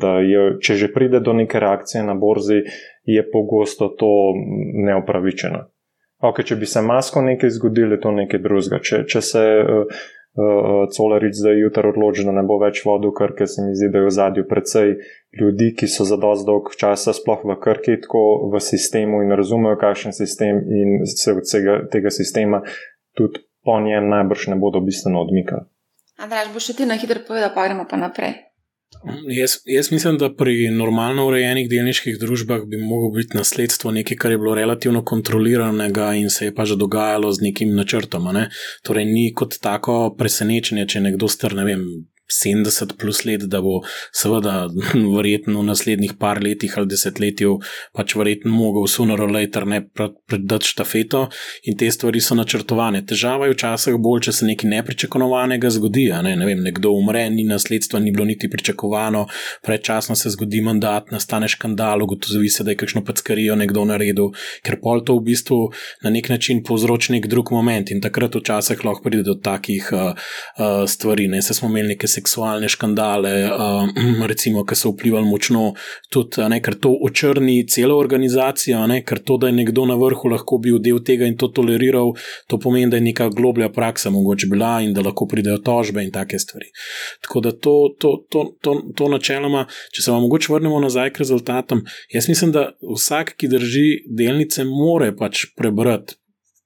[0.00, 2.62] da je, če že pride do neke reakcije na borzi,
[3.04, 4.32] je pogosto to
[4.86, 5.66] neopravičeno.
[6.22, 8.78] Ok, če bi se masko nekaj zgodilo, je to nekaj drugega.
[8.78, 10.02] Če, če se uh,
[10.38, 13.98] uh, Colarič zdaj jutra odloči, da ne bo več vodil Krke, se mi zdi, da
[13.98, 14.94] je v zadju precej
[15.40, 19.80] ljudi, ki so za dosti dolg časa sploh v Krki, tako v sistemu in razumejo,
[19.82, 22.62] kakšen sistem in se od tega, tega sistema
[23.18, 25.66] tudi po njem najbrž ne bodo bistveno odmikali.
[26.22, 28.51] Andrej, boš še ti na hitro povedal, pa gremo pa naprej.
[29.28, 34.30] Jaz, jaz mislim, da pri normalno urejenih delniških družbah bi lahko biti nasledstvo nekaj, kar
[34.30, 38.28] je bilo relativno kontroliranega in se je pa že dogajalo z nekim načrtom.
[38.34, 38.48] Ne?
[38.86, 41.82] Torej, ni kot tako presenečenje, če nekdo star, ne vem,
[42.32, 43.80] 70 plus let, da bo
[44.12, 44.68] seveda
[45.16, 47.58] verjetno v naslednjih par letih ali desetletju
[47.96, 49.82] pač verjetno mogel sooner or later ne
[50.26, 51.26] predati štafeto
[51.68, 53.02] in te stvari so načrtovane.
[53.06, 56.08] Težava je včasih bolj, če se nekaj nepričakovanega zgodi.
[56.22, 56.34] Ne?
[56.36, 59.26] ne vem, nekdo umre, ni nasledstva, ni bilo niti pričakovano,
[59.62, 64.32] predčasno se zgodi mandat, nastane škandal, ugotovi se, da je kakšno packarijo nekdo naredil,
[64.66, 65.60] ker pol to v bistvu
[66.02, 70.12] na nek način povzroči nek drug moment in takrat včasih lahko pride do takih uh,
[70.12, 71.28] uh, stvari.
[71.28, 71.42] Ne?
[71.42, 75.72] Se smo imeli neke seksualne škandale, uh, recimo, ki so vplivali močno,
[76.12, 80.30] tudi ne, ker to očrni celo organizacijo, ne, ker to, da je nekdo na vrhu
[80.32, 82.14] lahko bil del tega in to toleriral,
[82.46, 86.14] to pomeni, da je neka globlja praksa mogoče bila in da lahko pridejo tožbe in
[86.14, 86.70] take stvari.
[87.26, 91.24] Tako da to, to, to, to, to načeloma, če se vam mogoče vrnemo nazaj k
[91.24, 96.21] rezultatom, jaz mislim, da vsak, ki drži delnice, more pač prebrati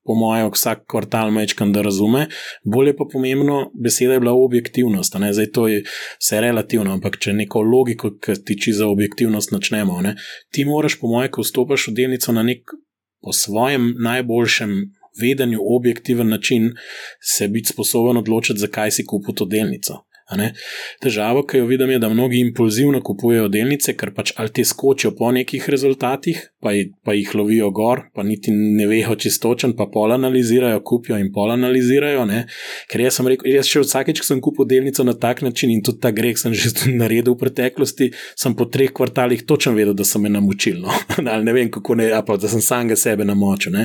[0.07, 2.27] po mojem, vsak kvartal mečkam, da razume.
[2.65, 5.17] Bolje pa pomembno, beseda je bila objektivnost.
[5.31, 5.83] Zdaj to je
[6.19, 10.01] vse relativno, ampak če neko logiko, ki tiči za objektivnost, načnemo.
[10.03, 10.17] Ne?
[10.53, 12.77] Ti moraš, po mojem, ko vstopiš v delnico na nek
[13.23, 14.79] po svojem najboljšem.
[15.17, 16.75] Vedenju, objektiven način,
[17.25, 20.03] se biti sposoben odločiti, zakaj si kupil to delnico.
[21.01, 25.13] Težava, ki jo vidim, je, da mnogi impulzivno kupujejo delnice, ker pač ali ti skočijo
[25.15, 26.73] po nekih rezultatih, pa,
[27.07, 31.55] pa jih lovijo gor, pa niti ne vejo čistočen, pa pol analizirajo, kupijo in pol
[31.55, 32.25] analizirajo.
[32.27, 32.41] Ne?
[32.91, 35.85] Ker jaz sem rekel, jaz še vsakeč, ko sem kupil delnico na tak način in
[35.87, 40.05] tudi ta greh sem že naredil v preteklosti, sem po treh kvartalih točno vedel, da
[40.05, 40.83] sem me namučil.
[40.83, 40.91] No?
[41.47, 43.79] ne vem, kako ne, pa da sem samega sebe namočil.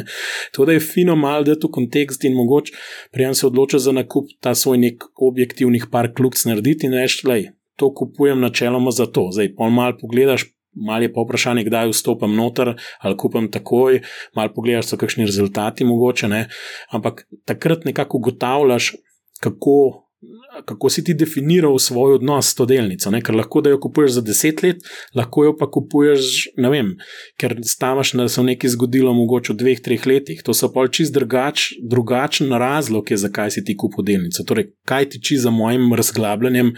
[0.57, 2.73] To, da je fino malo, da je to kontekst in mogoče
[3.13, 7.27] prijem se odločil za nakup ta svoj nek objektivnih par klub produkt narediti in reči,
[7.27, 7.35] da
[7.75, 9.29] to kupujem načeloma za to.
[9.31, 14.01] Zdaj, pa malo pogledaš, malo je pa vprašanje, kdaj vstopim noter ali kupim takoj,
[14.35, 16.45] malo pogledaš, so kakšni rezultati mogoče, ne?
[16.91, 18.93] ampak takrat nekako ugotavljaš,
[19.41, 20.07] kako
[20.65, 23.11] kako si ti definiral svoj odnos s to delnico.
[23.11, 23.21] Ne?
[23.25, 24.83] Ker lahko da jo kupuješ za deset let,
[25.15, 26.91] lahko jo pa kupuješ, ne vem,
[27.41, 30.43] ker stavaš, da se je nekaj zgodilo mogoče v dveh, treh letih.
[30.45, 34.45] To so pa čist drugač, drugačen razlog, je, zakaj si ti kupil delnico.
[34.45, 36.75] Torej, kaj tiči za mojim razglabljanjem,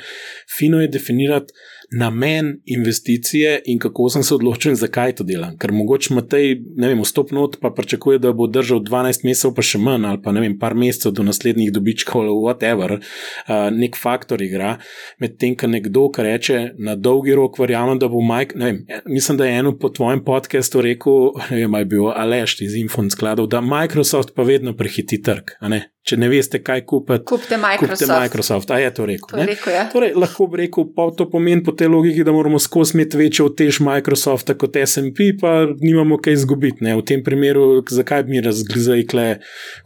[0.58, 1.53] fino je definirati
[1.97, 5.58] namen investicije in kako sem se odločil, zakaj to delam.
[5.58, 9.65] Ker mogoče Matej, ne vem, vstop not pa pričakuje, da bo držal 12 mesecev, pa
[9.65, 14.41] še manj, ali pa ne vem, par mesecev do naslednjih dobičkov, whatever, uh, nek faktor
[14.41, 14.77] igra.
[15.21, 19.38] Medtem, ko nekdo, ki reče na dolgi rok, verjamem, da bo Mike, ne vem, mislim,
[19.38, 23.49] da je eno po tvojem podkastu rekel, ne vem, aj bil Aleš iz Infond skladov,
[23.51, 25.92] da Microsoft pa vedno prehiti trg, a ne?
[26.04, 28.02] Če ne veste, kaj kupiti, kupite Microsoft.
[28.02, 28.72] Kupite Microsoft.
[28.76, 29.30] A je to rekel?
[29.32, 29.84] To rekel ja.
[29.88, 33.48] torej, lahko bi rekel, pa to pomeni po tej logiki, da moramo skozi imeti večjo
[33.56, 36.84] tež Microsofta kot SP, pa nimamo kaj izgubiti.
[36.84, 39.28] V tem primeru, zakaj bi mi razgrizali, kle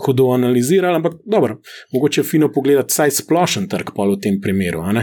[0.02, 1.60] hudo analizirali, ampak dobro,
[1.94, 4.82] mogoče je fino pogledati, saj splošen trg pa v tem primeru.
[4.88, 4.98] Uh,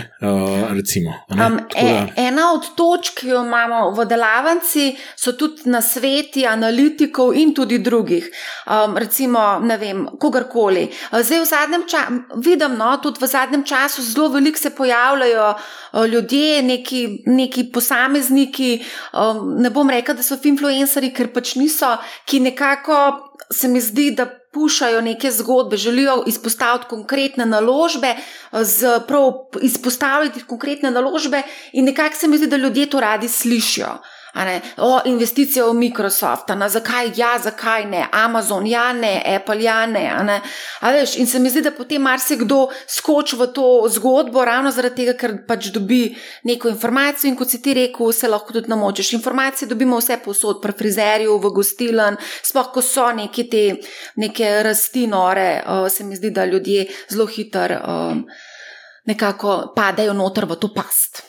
[0.74, 1.86] recimo, um, e,
[2.26, 7.78] ena od točk, ki jo imamo v delavnici, so tudi na sveti analitikov in tudi
[7.78, 8.26] drugih.
[8.66, 10.88] Um, recimo, ne vem, kogarkoli.
[11.12, 15.54] Zdaj, v zadnjem času, vidim, no, tudi v zadnjem času zelo veliko se pojavljajo
[16.12, 18.84] ljudje, neki, neki posamezniki.
[19.58, 22.96] Ne bom rekel, da so influencerji, ker pač niso, ki nekako
[23.52, 24.30] se mi zdi, da.
[24.54, 28.12] Pušajo neke zgodbe, želijo izpostaviti konkretne naložbe,
[29.62, 31.40] izpostaviti konkretne naložbe,
[31.72, 33.96] in nekako se mi zdi, da ljudje to radi slišijo
[34.76, 40.10] o investicije v Microsoft, na zakaj ja, zakaj ne, Amazon ja, ne, Apple ja, ne.
[40.24, 40.40] ne?
[40.82, 45.14] Veš, in se mi zdi, da potem marsikdo skoči v to zgodbo, ravno zaradi tega,
[45.18, 49.12] ker pač dobi neko informacijo in kot si ti rekel, se lahko tudi namočiš.
[49.12, 53.64] Informacije dobimo vse posod, pri frizerju, v gostilen, sploh ko so neki te
[54.16, 58.24] neke rasti nore, uh, se mi zdi, da ljudje zelo hitro um,
[59.06, 61.22] nekako padejo noter v to past.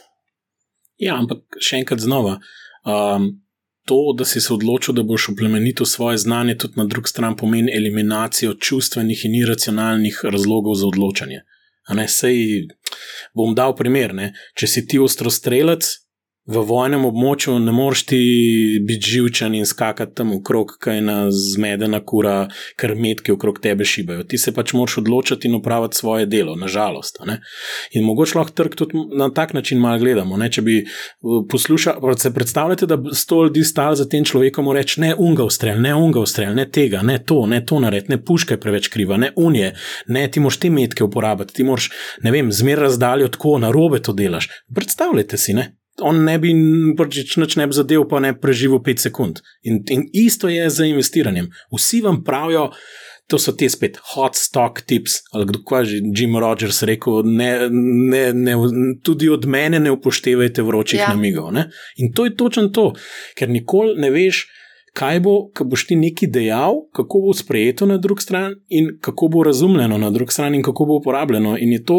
[0.97, 2.39] Ja, ampak še enkrat znova.
[2.86, 3.41] Um,
[3.86, 7.76] to, da si se odločil, da boš oplemenil svoje znanje, tudi na drugi strani pomeni
[7.76, 11.41] eliminacijo čustvenih in iracionalnih razlogov za odločanje.
[12.08, 12.67] Sej,
[13.34, 14.13] bom dal primer.
[14.13, 14.34] Ne?
[14.58, 15.86] Če si ti ostrostrelec,
[16.45, 18.19] v vojnem območju ne moreš ti
[18.86, 22.36] biti živčen in skakati tam okrog, kaj na zmedena kura,
[22.77, 24.23] ker metke okrog tebe šibajo.
[24.29, 27.17] Ti se pač moraš odločiti in upraviti svoje delo, nažalost.
[27.93, 30.38] In mogoče lahko trg tudi na tak način malo gledamo.
[30.38, 30.51] Ne?
[30.51, 30.75] Če bi
[31.49, 35.81] poslušali, se predstavljate, da sto ljudi stali za tem človekom in reči: ne unga ustrel,
[35.81, 39.17] ne unga ustrel, ne tega, ne to, ne to nared, ne puška je preveč kriva,
[39.17, 39.73] ne unije,
[40.08, 41.89] ne ti moš te metke uporabiti, ti moš,
[42.23, 44.49] ne vem, zmer razdaljo tako na robe to delaš.
[44.75, 45.71] Predstavljate si, ne?
[46.01, 49.41] On ne bi nič ne bi zadev, pa ne preživel 5 sekund.
[49.63, 51.49] In, in isto je z investiranjem.
[51.71, 52.71] Vsi vam pravijo,
[53.27, 57.69] to so te spet hot stock tips, ali kdo je že Jim Rogers rekel, ne,
[57.71, 58.53] ne, ne,
[59.03, 61.08] tudi od mene ne upoštevajte vročih ja.
[61.10, 61.51] namigov.
[61.53, 61.69] Ne?
[61.97, 62.93] In to je točno to,
[63.38, 64.47] ker nikoli ne veš.
[64.95, 69.27] Kaj bo, ko boš ti nekaj dejal, kako bo sprejeto na drugi strani, in kako
[69.27, 71.58] bo razumljeno na drugi strani, in kako bo uporabljeno.
[71.60, 71.97] In je to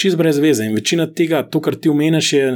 [0.00, 0.64] čist brez veze.
[0.64, 2.46] In večina tega, to, kar ti umeniš, je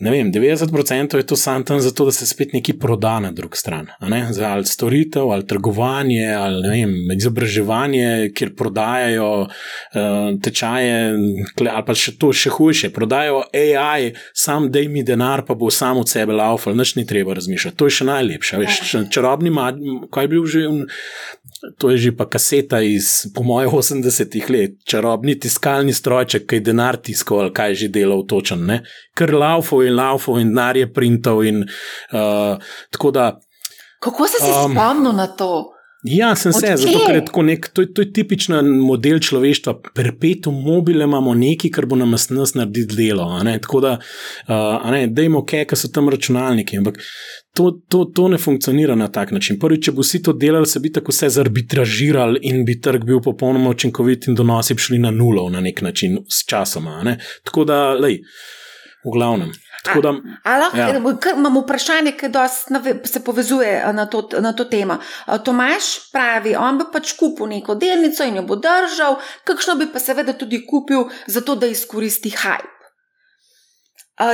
[0.00, 3.56] ne vem, 90% je to sam tam zato, da se spet nekaj proda na drugi
[3.56, 3.88] strani.
[4.30, 11.12] Za ali storitev, ali trgovanje, ali vem, izobraževanje, kjer prodajajo uh, tečaje,
[11.60, 16.00] ali pa še to, še hujše, prodajajo AI, sam dej mi denar, pa bo sam
[16.02, 17.76] od sebe laufal, nič ni treba razmišljati.
[17.76, 18.62] To je še najlepše.
[18.62, 18.80] Veš,
[19.12, 19.52] čarobni,
[20.10, 20.66] kaj je bil že
[21.78, 26.66] To je že pa kaseta iz, po mojem, 80-ih let, čarobni tiskalni strojček, ki je
[26.66, 28.66] denar tiskal, ali kaj je že delal točen.
[28.66, 28.82] Ne?
[29.14, 29.30] Ker
[29.90, 31.44] laufo in laufo in denar je printal.
[31.44, 31.64] In,
[32.12, 33.40] uh, da,
[34.00, 35.68] Kako si se um, spomnil na to?
[36.02, 39.76] Ja, sem se, zato ker je tako nek, to, to je tipičen model človeštva.
[39.94, 43.28] Perpetuum mobile imamo nekaj, kar bo nam nas narediti delo.
[43.62, 43.92] Tako da,
[44.48, 46.80] uh, ne, dajmo, kaj so tam računalniki.
[46.82, 46.98] Ampak
[47.54, 49.60] to, to, to ne funkcionira na tak način.
[49.62, 53.22] Prvi, če bo vsi to delali, se bi tako vse zarbitražirali in bi trg bil
[53.22, 57.14] popolnoma učinkovit in donosi šli na nulo na nek način s časoma.
[57.46, 58.18] Tako da, lej,
[59.06, 59.54] v glavnem.
[59.84, 61.32] Da, lahko, ja.
[61.36, 62.28] Imamo vprašanje, ki
[63.04, 64.98] se povezuje na to, na to temo.
[65.44, 69.98] Tomaš pravi, on bi pač kupil neko delnico in jo bo držal, kakšno bi pa
[69.98, 72.70] seveda tudi kupil, zato da izkoristi hype.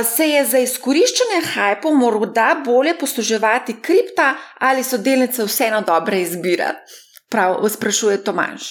[0.05, 6.75] Se je za izkoriščanje hypa morda bolje posluževati kripta ali so delnice vseeno dobre izbire?
[7.29, 8.69] Prav, sprašuje Tomaš.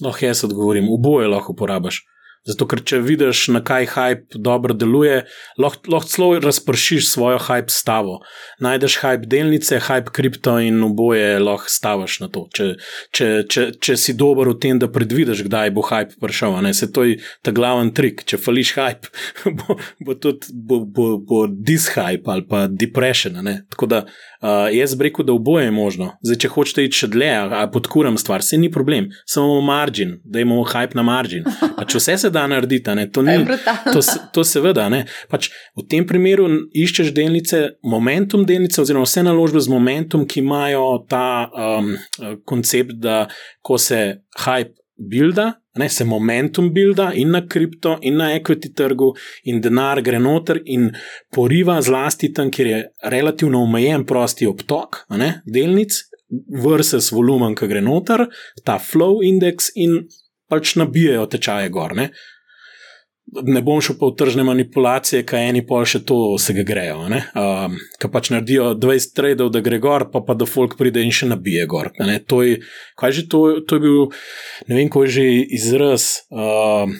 [0.00, 2.04] No, jaz odgovorim, oboje lahko uporabiš.
[2.48, 5.26] Zato, ker če vidiš, na kaj hype dobro deluje,
[5.60, 8.22] lahko lah celo razpršiš svojo hype stavo.
[8.64, 12.46] Najdeš hype delnice, hype kripto in oboje lahko stavaš na to.
[12.56, 12.70] Če,
[13.12, 16.56] če, če, če si dober v tem, da predvidiš, kdaj bo hype prišel.
[16.72, 18.24] Se to je ta glaven trik.
[18.24, 19.12] Če fališ hype,
[19.60, 23.36] bo, bo tudi bo, bo, bo dishype ali pa depression.
[23.68, 26.10] Tako da uh, jaz rekel, da oboje je možno.
[26.24, 27.30] Zdaj, če hočete iti še dlje,
[27.74, 31.44] podkuram stvar, se ni problem, samo margin, da imamo hype na margin.
[31.76, 33.38] Pa če vse se da narediti, to, ni,
[33.92, 34.02] to,
[34.34, 34.88] to seveda.
[34.92, 40.42] Ne, pač v tem primeru iščeš delnice, momentum delnice, oziroma vse naložbe z momentum, ki
[40.44, 41.94] imajo ta um,
[42.48, 43.24] koncept, da
[43.62, 45.52] ko se hype builda.
[45.78, 49.12] Ne, se momentum builda in na kripto, in na equity trgu,
[49.48, 50.88] in denar gre noter in
[51.32, 52.80] poriva zlasti tam, kjer je
[53.12, 55.94] relativno omejen prosti obtok ne, delnic,
[56.64, 58.26] versus volumen, ki gre noter,
[58.64, 60.04] ta flow index in
[60.50, 61.96] pač nabijajo tečaje gor.
[61.96, 62.10] Ne?
[63.30, 67.04] ne bom šel pa v tržne manipulacije, kaj eni pa še to se ga grejo.
[67.06, 71.14] Um, kaj pač naredijo 20 tradov, da gre gor, pa pa da folk pride in
[71.14, 71.92] še nabije gor.
[72.32, 72.58] To je,
[72.98, 74.02] kaj že to, to je bil,
[74.66, 75.28] ne vem, ko je že
[75.60, 76.26] izraz.
[76.30, 76.98] Um,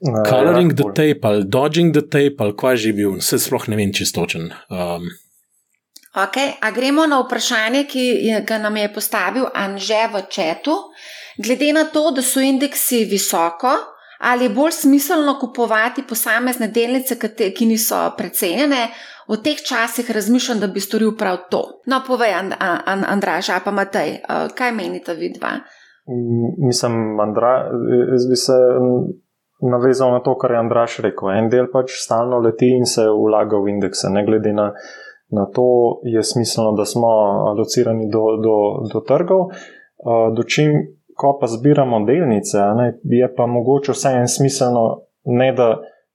[0.00, 3.92] Coloring the tape ali dodging the tape ali kaj že bil, vse sploh ne vem
[3.94, 4.50] čistočen.
[4.72, 5.10] Um,
[6.10, 10.74] Okay, a gremo na vprašanje, ki je, ga nam je postavil Anže v četu.
[11.44, 13.72] Glede na to, da so indeksi visoko,
[14.20, 17.16] ali je bolj smiselno kupovati posamezne delnice,
[17.56, 18.88] ki niso precenjene.
[19.30, 21.62] V teh časih razmišljam, da bi storil prav to.
[21.86, 24.18] No, povej, And And Andraž, pa Matej,
[24.54, 25.52] kaj menite vi dva?
[26.58, 27.70] Mislim, Andra,
[28.12, 28.56] jaz bi se
[29.70, 31.30] navezal na to, kar je Andraš rekel.
[31.30, 34.72] En del pač stalno leti in se vlaga v indekse, ne glede na,
[35.30, 37.08] na to, je smiselno, da smo
[37.52, 38.56] alocirani do, do,
[38.92, 39.52] do trgov.
[40.36, 40.72] Do čim
[41.20, 44.84] ko pa zbiramo delnice, ne, je pa mogoče vseeno smiselno,
[45.24, 45.68] ne da,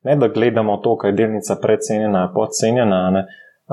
[0.04, 3.26] ne da gledamo to, kaj je delnica precenjena, podcenjena, ne,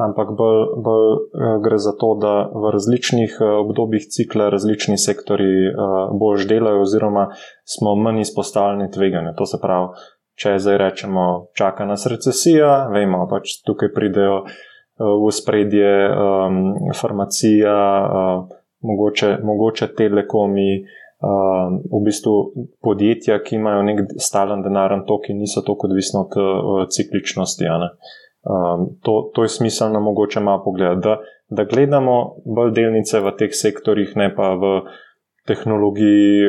[0.04, 5.50] ampak bolj, bolj eh, gre za to, da v različnih eh, obdobjih cikla različni sektori
[5.68, 5.72] eh,
[6.20, 7.28] bolj delajo, oziroma
[7.76, 9.32] smo manj izpostavljeni tveganju.
[9.38, 9.88] To se pravi,
[10.36, 14.42] če zdaj rečemo, čaka nas recesija, vemo, pač tukaj pridejo
[15.02, 16.56] v spredje um,
[16.94, 20.84] farmacija, uh, mogoče, mogoče telekomi,
[21.22, 22.34] uh, v bistvu
[22.82, 27.70] podjetja, ki imajo nek stalen denaren tok in niso tako odvisni od uh, cikličnosti.
[28.42, 31.16] Um, to, to je smiselno, mogoče malo pogledati, da,
[31.48, 34.74] da gledamo bolj delnice v teh sektorjih, ne pa v
[35.46, 36.46] tehnologiji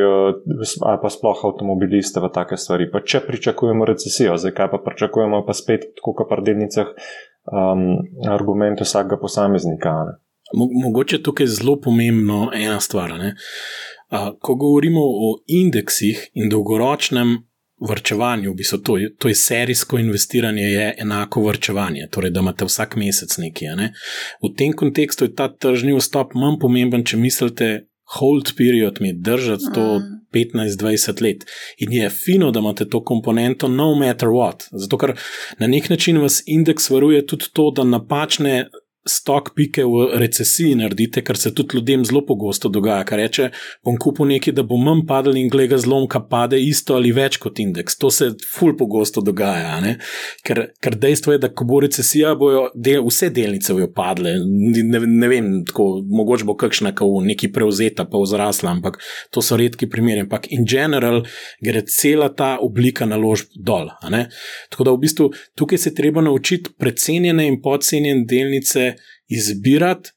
[0.85, 2.89] ali pa sploh avtomobiliste v take stvari.
[2.93, 6.93] Pa če pričakujemo recesijo, zdaj kaj pa pričakujemo, pa spet, tako kot pri delnicah,
[7.49, 9.95] um, argument vsakega posameznika.
[10.09, 10.13] Ne?
[10.53, 13.15] Mogoče tukaj je zelo pomembno ena stvar.
[13.19, 13.35] Ne?
[14.39, 17.37] Ko govorimo o indeksih in dolgoročnem
[17.89, 22.95] vrčevanju, v bistvu to, to je serijsko investiranje, je enako vrčevanje, torej da imate vsak
[22.95, 23.75] mesec nekaj.
[23.75, 23.93] Ne?
[24.43, 27.71] V tem kontekstu je ta tržni vstop manj pomemben, če mislite,
[28.19, 30.01] hold period mi držati to
[30.33, 31.23] 15-20 mm.
[31.23, 31.45] let.
[31.77, 34.67] In je fino, da imate to komponento, no matter what.
[34.71, 35.15] Zato, ker
[35.59, 38.67] na nek način vas indeks varuje tudi to, da napačne
[39.05, 43.03] stok pike v recesiji naredite, kar se tudi ljudem zelo pogosto dogaja.
[43.03, 43.49] Kar reče,
[43.83, 47.59] bom kupil nekaj, da bo manj padel in gleda zlomka, pade isto ali več kot
[47.59, 47.97] indeks.
[47.99, 49.75] To se ful pogosto dogaja.
[50.45, 54.37] Ker, ker dejstvo je, da ko bo recesija, bojo del, vse delnice bojo padle.
[54.39, 59.01] Ne, ne vem, tako, mogoče bo kakšna kao neki prevzeta, pa vzrasla, ampak
[59.33, 60.23] to so redki primeri.
[60.23, 61.23] Ampak in general
[61.63, 63.91] gre cela ta oblika naložb dol.
[64.71, 65.29] Tako da v bistvu
[65.59, 68.92] tukaj se treba naučiti precenjene in podcenjene delnice
[69.27, 70.11] izbirati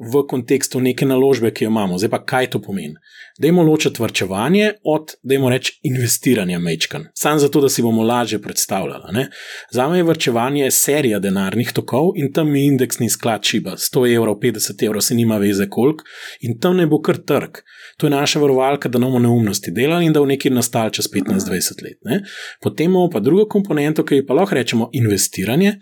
[0.00, 1.98] v kontekstu neke naložbe, ki jo imamo.
[1.98, 2.96] Zdaj pa kaj to pomeni?
[3.40, 7.04] Dajmo ločiti vrčevanje od, dajmo reči, investiranja mečkan.
[7.14, 9.26] Sam zato, da si bomo lažje predstavljali.
[9.72, 13.76] Za me je vrčevanje serija denarnih tokov in tam mi indeks ni sklad čiba.
[13.76, 16.04] 100 evrov, 50 evrov, se nima veze koliko
[16.40, 17.60] in tam ne bo kar trg.
[17.96, 21.82] To je naša varovalka, da bomo neumnosti delali in da v neki nastal čez 15-20
[21.84, 21.98] let.
[22.04, 22.22] Ne?
[22.62, 25.76] Potem imamo pa drugo komponento, ki pa lahko rečemo investiranje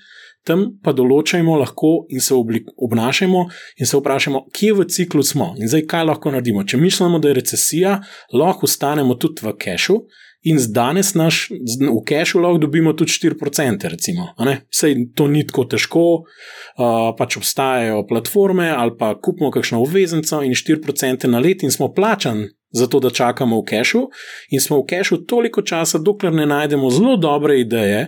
[0.48, 3.42] tam pa določajmo lahko in se obnašajmo
[3.78, 6.64] in se vprašajmo, kje v ciklu smo in zdaj kaj lahko naredimo.
[6.64, 7.98] Če mislimo, da je recesija,
[8.32, 10.00] lahko ostanemo tudi v kešu.
[10.46, 14.28] In danes naš, v kešu lahko dobimo tudi 4%, recimo.
[14.70, 20.54] Sej to ni tako težko, uh, pač obstajajo platforme ali pa kupimo kakšno obveznico in
[20.54, 24.06] 4% na let in smo plačani za to, da čakamo v kešu.
[24.54, 28.06] In smo v kešu toliko časa, dokler ne najdemo zelo dobre ideje,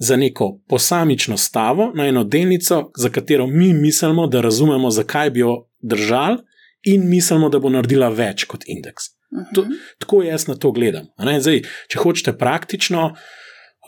[0.00, 5.40] za neko posamično stavo, na eno delnico, za katero mi mislimo, da razumemo, zakaj bi
[5.40, 6.38] jo držali,
[6.82, 9.10] in mislimo, da bo naredila več kot indeks.
[9.30, 9.54] Uh -huh.
[9.54, 9.66] to,
[9.98, 11.06] tako jaz na to gledam.
[11.40, 13.14] Zdaj, če hočete praktično,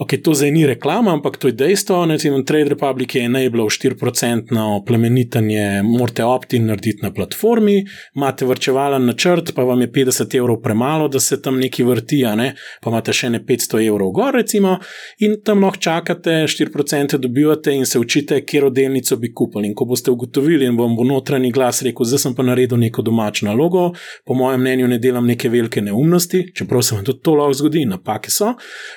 [0.00, 2.06] Ok, to zdaj ni reklama, ampak to je dejstvo.
[2.06, 7.84] Recimo, Trade Republic je enabljal 4% plemenitanje, morate opt-in narediti na platformi,
[8.14, 12.54] imate vrčevalen načrt, pa vam je 50 evrov premalo, da se tam neki vrti, ne?
[12.80, 14.78] pa imate še ne 500 evrov gor, recimo,
[15.18, 19.68] in tam lahko čakate, 4% dobivate in se učite, kje rodelnico bi kupili.
[19.68, 23.04] In ko boste ugotovili, in vam bo notranji glas rekel, zdaj sem pa naredil neko
[23.04, 23.90] domačo nalogo,
[24.24, 27.84] po mojem mnenju ne delam neke velike neumnosti, čeprav se vam tudi to lahko zgodi,
[27.92, 28.54] napake so,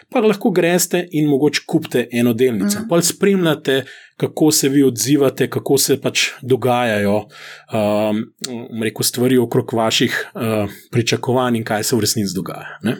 [0.07, 2.79] pa lahko greste greste in mogoče kupite eno delnico.
[2.79, 2.87] Mm.
[2.89, 3.83] Pa spremljate,
[4.17, 11.57] kako se vi odzivate, kako se pač dogajajo um, rekel, stvari okrog vaših uh, pričakovanj
[11.57, 12.79] in kaj se v resnici dogaja.
[12.83, 12.95] Ne?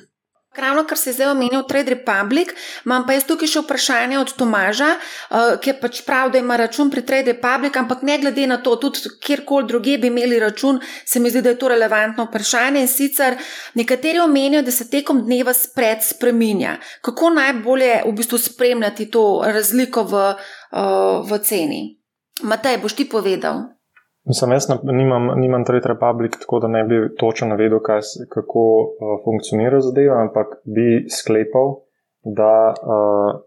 [0.58, 2.48] Ravno kar se je zdaj omenil Trade Republic,
[2.86, 6.56] imam pa jaz tukaj še vprašanje od Tomaža, uh, ki je pač prav, da ima
[6.58, 10.80] račun pri Trade Republic, ampak ne glede na to, tudi kjerkoli druge bi imeli račun,
[11.06, 12.86] se mi zdi, da je to relevantno vprašanje.
[12.86, 13.38] In sicer
[13.76, 16.78] nekateri omenijo, da se tekom dneva spred spreminja.
[17.02, 20.26] Kako najbolje v bistvu spremljati to razliko v,
[20.72, 21.84] uh, v ceni?
[22.44, 23.75] Matej, boš ti povedal?
[24.26, 28.00] Mislim, jaz nimam, nimam Trade Republic, tako da ne bi točno navedel, kaj,
[28.30, 31.76] kako uh, funkcionira zadeva, ampak bi sklepal,
[32.24, 33.42] da uh,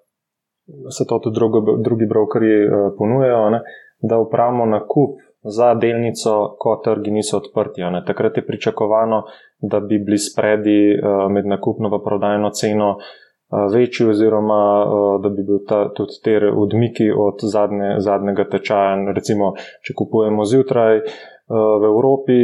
[0.98, 3.60] se to tudi drugo, drugi brokeri uh, ponujejo, ne,
[4.00, 7.82] da upravimo nakup za delnico, ko trgi niso odprti.
[7.82, 8.04] Ne.
[8.06, 9.22] Takrat je pričakovano,
[9.58, 13.02] da bi bili spredi uh, med nakupno in prodajno ceno uh,
[13.50, 14.84] večji, oziroma
[15.22, 19.12] da bi bil ta, tudi te odmiki od zadnje, zadnjega tečaja.
[19.16, 21.00] Recimo, če kupujemo zjutraj
[21.48, 22.38] v Evropi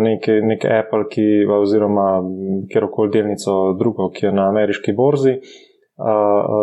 [0.00, 2.20] neke, neke Apple, ki, oziroma
[2.72, 5.38] kjerkoli delnico drugo, ki je na ameriški borzi.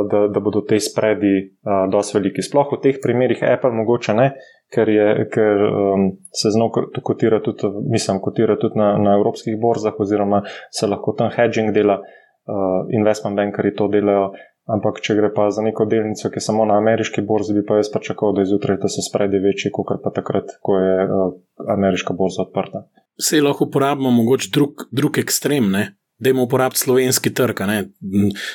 [0.10, 1.54] Da, da bodo te spredi
[1.94, 2.44] dosti veliki.
[2.44, 4.26] Sploh v teh primerih Apple mogoče ne,
[4.74, 9.96] ker, je, ker um, se zelo kotira tudi, mislim, kotira tudi na, na evropskih borzah,
[10.02, 10.42] oziroma
[10.74, 12.02] se lahko tam hedging dela.
[12.02, 14.32] Uh, uh, investment bankeri to delajo.
[14.70, 17.80] Ampak, če gre pa za neko delnico, ki je samo na ameriški borzi, bi pa
[17.80, 21.32] jaz pričakoval, da izjutraj ta se spredi večji, kot pa takrat, ko je uh,
[21.74, 22.84] ameriška borza odprta.
[23.20, 25.88] Vse lahko uporabimo, mogoče drug, drug ekstrem, ne?
[26.20, 27.64] Da jim uporabiti slovenski trg.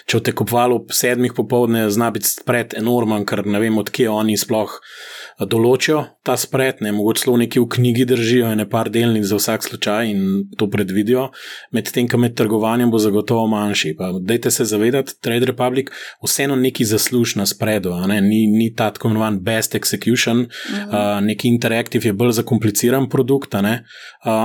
[0.07, 4.37] Če v tekmovalu ob sedmih popovdne zna biti spred enormen, ker ne vem, odkje oni
[4.41, 4.79] sploh
[5.41, 9.65] določijo ta spred, ne mogoče celo neki v knjigi držijo ene par delnic za vsak
[9.65, 10.21] slučaj in
[10.57, 11.29] to predvidijo,
[11.73, 13.95] medtem ko med trgovanjem bo zagotovo manjši.
[13.99, 15.91] Pa dajte se zavedati, Trade Republic
[16.25, 18.21] vseeno neki zasluž na spredu, ne?
[18.21, 20.89] ni, ni ta tako imenovan best execution, mhm.
[20.89, 23.61] uh, neki interaktiv je bolj zakompliciran produkt, uh,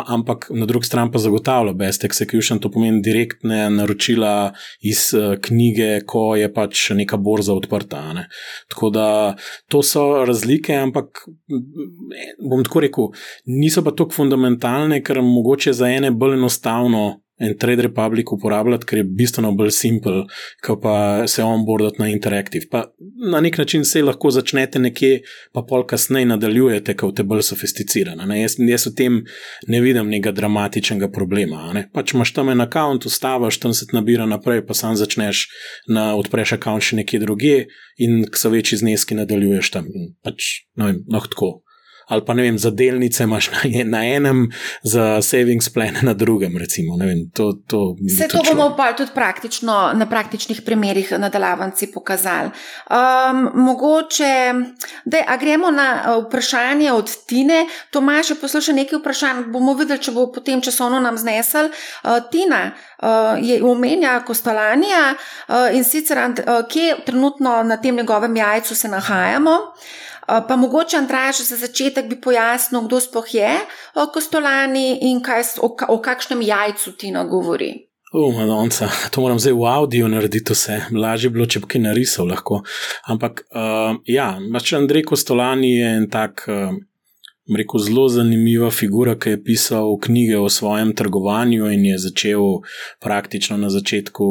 [0.07, 4.51] ampak na drugi strani pa zagotavlja best execution, to pomeni direktne naročila
[4.85, 8.03] iz uh, knjige, ko je pač neka borza odprta.
[8.13, 8.27] Ne?
[8.69, 9.07] Tako da
[9.67, 11.25] to so razlike ampak
[12.49, 13.09] bom tako rekel,
[13.45, 19.01] niso pa tako fundamentalne, ker mogoče za ene bolj enostavno en Trade Republic uporabljati, ker
[19.01, 20.23] je bistveno bolj simpel,
[20.65, 22.67] kot pa se onboardati na interaktiv.
[22.71, 22.83] Pa
[23.31, 25.21] na nek način se lahko začnete nekje,
[25.53, 28.27] pa pol kasneje nadaljujete, kot te bolj sofisticirane.
[28.41, 29.21] Jaz, jaz v tem
[29.67, 31.71] ne vidim nekega dramatičnega problema.
[31.73, 31.87] Ne?
[31.93, 35.47] Pač imaš tam en račun, ustavaš, tam se nabira naprej, pa sam začneš
[35.87, 37.55] na odpreš račun še nekje druge
[37.99, 39.87] in so večji zneski nadaljuješ tam.
[39.95, 41.59] In pač, no, lahko
[42.09, 44.51] ali pa ne vem, za delnice imaš na, na enem,
[44.83, 46.57] za savings plan na drugem.
[46.57, 49.11] Recimo, vem, to, to, Vse to, to bomo pa tudi
[49.93, 52.49] na praktičnih primerih nadaljevanci pokazali.
[52.89, 54.53] Um, mogoče,
[55.05, 57.65] da gremo na uh, vprašanje od Tine.
[57.91, 61.69] Tomaš, poslušaj nekaj vprašanj, bomo videli, če bo potem časovno nam znesel.
[62.03, 62.71] Uh, Tina.
[62.99, 68.87] Uh, je omenja Kostalanija uh, in sicer, uh, kje trenutno na tem njegovem jajcu se
[68.87, 69.51] nahajamo.
[69.51, 73.53] Uh, Pa mogoče, Andraž, za začetek bi pojasnil, kdo sploh je
[74.13, 77.71] Kostolani in kaj, o, o kakšnem jajcu ti nagovori.
[78.13, 82.29] Uh, Madonca, to moram zdaj v avdiu narediti, vse lažje bilo, če bi kaj narisal.
[82.29, 82.63] Lahko.
[83.09, 86.45] Ampak uh, ja, pač Andrej Kostolani je en tak.
[86.49, 86.77] Uh,
[87.57, 92.41] rekel, zelo zanimiva figura, ki je pisal knjige o svojem trgovanju in je začel
[93.01, 94.25] praktično na začetku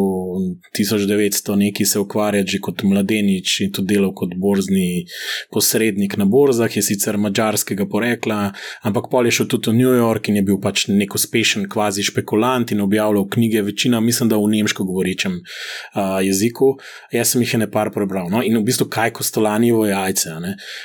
[0.78, 5.06] 1900 neki se ukvarjati že kot mladenič in tudi delal kot borzni
[5.52, 8.52] posrednik na borzah, je sicer mačarskega porekla,
[8.82, 12.02] ampak pol je šel tudi v New York in je bil pač nek uspešen kvazi
[12.06, 16.74] špekulant in objavljal knjige, večina, mislim, da v nemško govoričem uh, jeziku.
[17.12, 18.28] Jaz sem jih ne par prebral.
[18.30, 18.42] No?
[18.44, 20.36] In v bistvu, kaj kostolanijo jajce?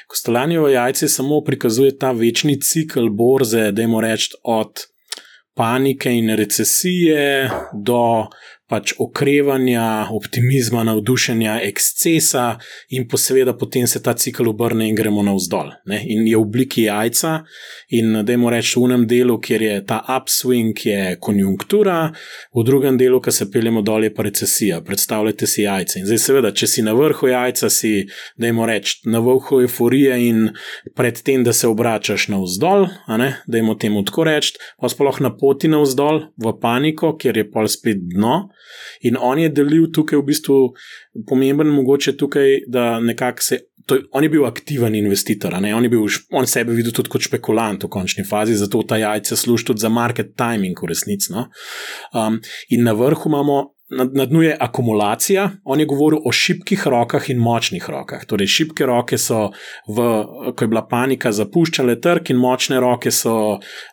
[0.08, 4.86] Kostolanijo jajce samo prikazuje ta večni cikl borze, da jim rečemo od
[5.56, 8.28] panike in recesije do
[8.74, 12.58] pač okrevanja, optimizma, navdušenja, ekscesa,
[12.98, 15.70] in pa seveda potem se ta cikl obrne in gremo navzdol.
[15.92, 16.00] Ne?
[16.10, 17.36] In je v obliki jajca,
[17.94, 22.00] in da jim rečemo, v enem delu, kjer je ta upswing, je konjunktura,
[22.56, 24.82] v drugem delu, ki se peljemo dol, je pa recesija.
[24.86, 26.02] Predstavljate si jajce.
[26.02, 27.94] In zdaj, seveda, če si na vrhu jajca, si,
[28.40, 30.50] da jim rečemo, na vrhu euforije in
[30.98, 35.70] predtem, da se obračaš navzdol, da jim o tem tako rečemo, pa sploh na poti
[35.70, 38.48] navzdol, v paniko, kjer je pol spet dno.
[39.09, 40.57] In on je delil tukaj v bistvu
[41.30, 43.59] pomemben, mogoče tukaj, da nekako se.
[43.86, 47.84] To, on je bil aktiven investitor, on, je bil, on sebe videl tudi kot špekulant
[47.84, 51.34] v končni fazi, zato ta jajce služi tudi za market timing, v resnici.
[51.36, 51.49] No?
[52.16, 52.39] Um,
[52.72, 57.30] in na vrhu imamo na, na dnu je akumulacija, on je govoril o šibkih rokah
[57.30, 58.26] in močnih rokah.
[58.26, 59.50] Torej, šibke roke so,
[59.88, 60.06] v,
[60.56, 63.36] ko je bila panika, zapuščale trg, in močne roke so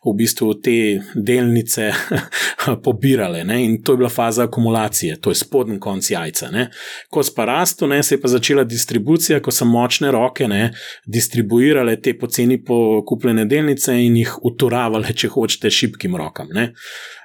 [0.07, 0.77] v bistvu te
[1.15, 1.91] delnice
[2.85, 3.45] pobirale.
[3.45, 3.61] Ne?
[3.65, 6.51] In to je bila faza akumulacije, to je spodnji konc jajca.
[6.55, 6.69] Ne?
[7.11, 10.71] Ko pa rastu, ne, se je pa začela distribucija, ko so močne roke ne,
[11.07, 16.49] distribuirale te poceni pokupljene delnice in jih uturavale, če hočete, šibkim rokam.
[16.55, 16.71] Ne?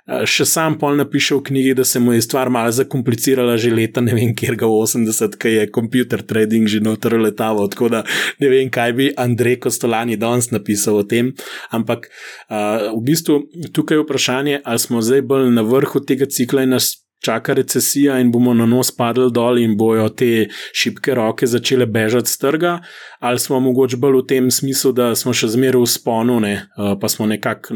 [0.06, 3.72] Eh, še sam pol napiše v knjigi, da se mu je stvar malo zakomplicirala že
[3.74, 7.66] leta, ne vem, kjer ga 80, ki je computer trading že noter letaval.
[7.74, 8.04] Tako da
[8.38, 11.34] ne vem, kaj bi Andrej Kostolani danes napisal o tem.
[11.74, 13.40] Ampak uh, v bistvu
[13.74, 18.20] tukaj je vprašanje, ali smo zdaj bolj na vrhu tega cikla in nas čaka recesija
[18.22, 22.74] in bomo na nos padli dol in bojo te šibke roke začele bežati z trga,
[23.20, 26.94] ali smo mogoče bolj v tem smislu, da smo še zmeraj v sponu, ne, eh,
[27.02, 27.76] pa smo nekako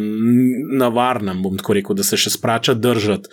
[0.79, 3.29] na varnem, bom tako rekel, da se še splača držati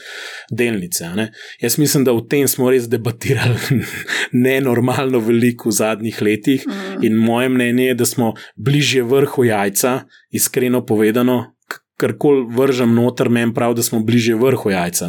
[0.51, 1.11] delnice.
[1.17, 1.31] Ne.
[1.63, 3.83] Jaz mislim, da v tem smo res debatirali
[4.47, 7.05] nenormalno veliko v zadnjih letih mm.
[7.07, 9.99] in moje mnenje je, da smo bližje vrhu jajca,
[10.31, 11.56] iskreno povedano,
[11.97, 15.09] kar koli vržem noter, meni prav, da smo bliže vrhu jajca.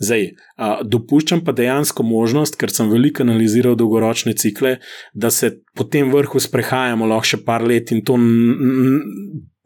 [0.00, 4.78] Zdaj, a, dopuščam pa dejansko možnost, ker sem veliko analiziral dolgoročne cikle,
[5.12, 8.16] da se po tem vrhu sprehajamo lahko še par let in to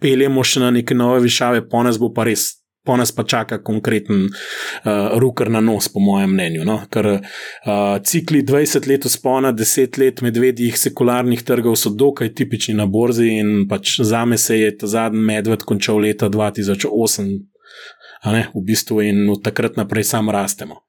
[0.03, 2.58] peljemo še na neke nove višave, po nas bo pa res
[2.89, 6.65] pa nas pa čaka konkreten uh, rukar na nos, po mojem mnenju.
[6.65, 6.79] No?
[6.89, 7.21] Ker uh,
[8.01, 13.69] cikli 20 let spona, 10 let medvedjih sekularnih trgov so dokaj tipični na borzi in
[13.69, 17.31] pač za me se je ta zadnji medved končal leta 2008.
[18.33, 20.81] ne, v bistvu in od takrat naprej samo rastemo.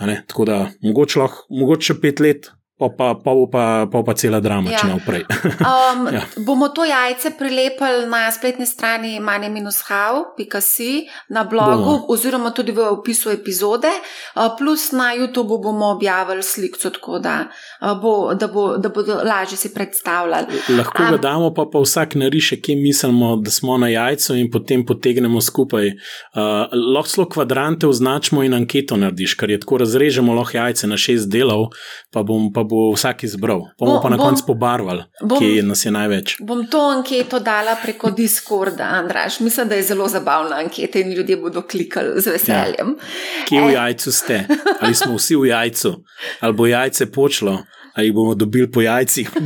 [0.00, 4.70] Tako da mogoče, lahko, mogoče pet let, pa pa, pa, pa, pa, pa cela drama,
[4.72, 4.80] ja.
[4.82, 5.22] če ne vprej.
[5.70, 6.24] um, ja.
[6.42, 12.06] Bomo to jajce prilepili na spletni strani mani-how.si na blogu, bomo.
[12.10, 13.92] oziroma tudi v opisu epizode,
[14.34, 17.46] uh, plus na YouTubu bomo objavili sliko, tako da,
[17.78, 20.74] uh, bo, da, bo, da bodo lažje si predstavljali.
[20.74, 24.50] Lahko um, ga damo, pa, pa vsak nariše, kje mislimo, da smo na jajcu in
[24.50, 25.94] potem potegnemo skupaj.
[26.34, 30.98] Uh, lahko celo kvadrante označimo in anketo narediš, ker je tako razrežemo lahko jajce na
[30.98, 31.70] šest delov,
[32.10, 33.60] pa bom pa bo vsak izbral.
[33.78, 35.04] Pa bomo pa na koncu pobarvali,
[35.38, 36.36] kje nas je največ.
[36.40, 39.40] Bom to anketo dala preko Discorda, Andraš.
[39.40, 42.96] Mislim, da je zelo zabavna anketa in ljudje bodo klikali z veseljem.
[42.96, 43.44] Ja.
[43.48, 43.72] Kje v eh.
[43.72, 44.44] jajcu ste?
[44.80, 45.94] Ali smo vsi v jajcu?
[46.40, 47.58] Ali bo jajce počlo?
[47.94, 49.30] Ali bomo dobili po jajcih?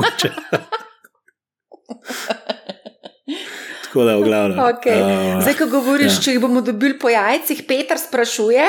[3.89, 4.59] Tako da, v glavnem.
[4.59, 5.01] Okay.
[5.01, 6.23] Uh, Zdaj, ko govoriš, ja.
[6.25, 8.67] če jih bomo dobili po jajcih, Petr sprašuje.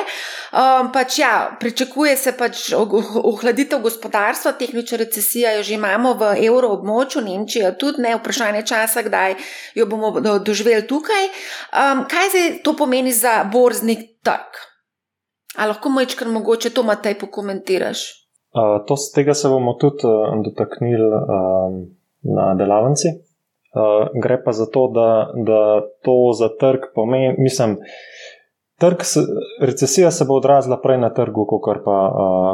[0.56, 7.26] Um, pač ja, pričakuje se pač ohladitev gospodarstva, tehnična recesija jo že imamo v evroobmočju,
[7.28, 9.36] Nemčija tudi ne, vprašanje časa, kdaj
[9.76, 11.28] jo bomo doživeli tukaj.
[11.76, 14.64] Um, kaj zdaj to pomeni za borzni trg?
[15.60, 18.08] A lahko majčkar mogoče to Matej pokomentiraš?
[18.56, 21.82] Uh, to, tega se bomo tudi uh, dotaknili um,
[22.24, 23.29] na delavnici.
[23.80, 25.60] Uh, gre pa za to, da, da
[26.04, 27.78] to za trg pomeni, mislim,
[28.80, 29.20] trg se,
[29.62, 31.98] recesija se bo odrazila prej na trgu, kot pa,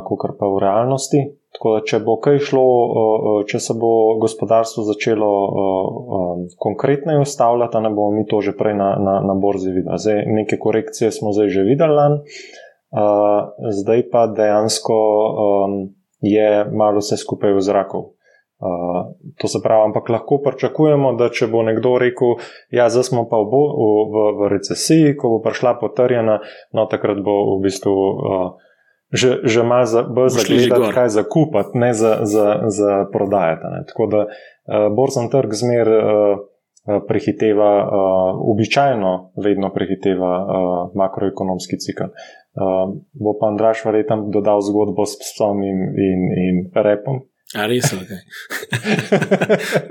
[0.06, 1.24] uh, pa v realnosti.
[1.56, 7.24] Tako da, če bo kaj šlo, uh, če se bo gospodarstvo začelo uh, um, konkretneje
[7.24, 9.98] ustavljati, ne bomo mi to že prej na, na, na borzi videli.
[9.98, 12.10] Zdaj, neke korekcije smo zdaj že videli,
[12.92, 15.80] uh, zdaj pa dejansko um,
[16.22, 18.04] je malo vse skupaj v zraku.
[18.56, 22.38] Uh, to se pravi, ampak lahko pričakujemo, da če bo nekdo rekel,
[22.72, 26.40] ja, zdaj smo pa v, v, v recesiji, ko bo prišla potrjena,
[26.72, 28.46] no takrat bo v bistvu uh,
[29.12, 33.64] že, že malo za, zagledati, kaj za kupati, ne za, za, za prodajati.
[33.64, 33.84] Ne.
[33.92, 40.48] Tako da uh, borzen trg zmer uh, prehiteva, uh, običajno vedno prehiteva uh,
[40.96, 42.12] makroekonomski cikl.
[42.56, 47.28] Uh, bo pa Andraš verjetno dodal zgodbo s psom in, in, in repom.
[47.54, 47.98] A res je.
[48.02, 48.22] Okay.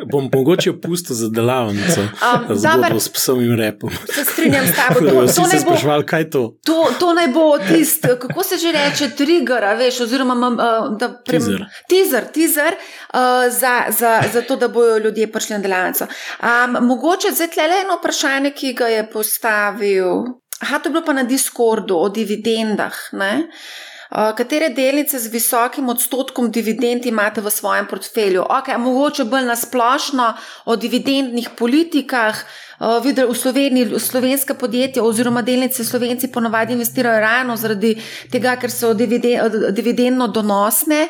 [0.11, 3.91] Bom mogoče opustil za delavnico, um, da bo s psom in repom.
[4.15, 5.01] Se strinjam s tabo.
[5.01, 6.43] To, to, to, sprašval, to?
[6.67, 11.65] To, to naj bo tisti, kako se že reče, trigger, veš, oziroma uh, prem, teaser,
[11.89, 16.07] teaser, teaser uh, za, za, za to, da bodo ljudje prišli na delavnico.
[16.43, 20.27] Um, mogoče zdaj le eno vprašanje, ki ga je postavil.
[20.61, 22.95] Aha, to je bilo pa na Discordu o dividendah.
[23.13, 23.47] Ne?
[24.15, 28.45] Katere delnice z visokim odstotkom dividend imate v svojem portfelju?
[28.47, 30.29] Okay, mogoče bolj na splošno
[30.71, 32.45] o dividendnih politikah.
[33.03, 37.97] Videli v Sloveniji, slovenska podjetja oziroma delnice Slovenci ponovadi investirajo ravno zaradi
[38.31, 41.09] tega, ker so dividendno donosne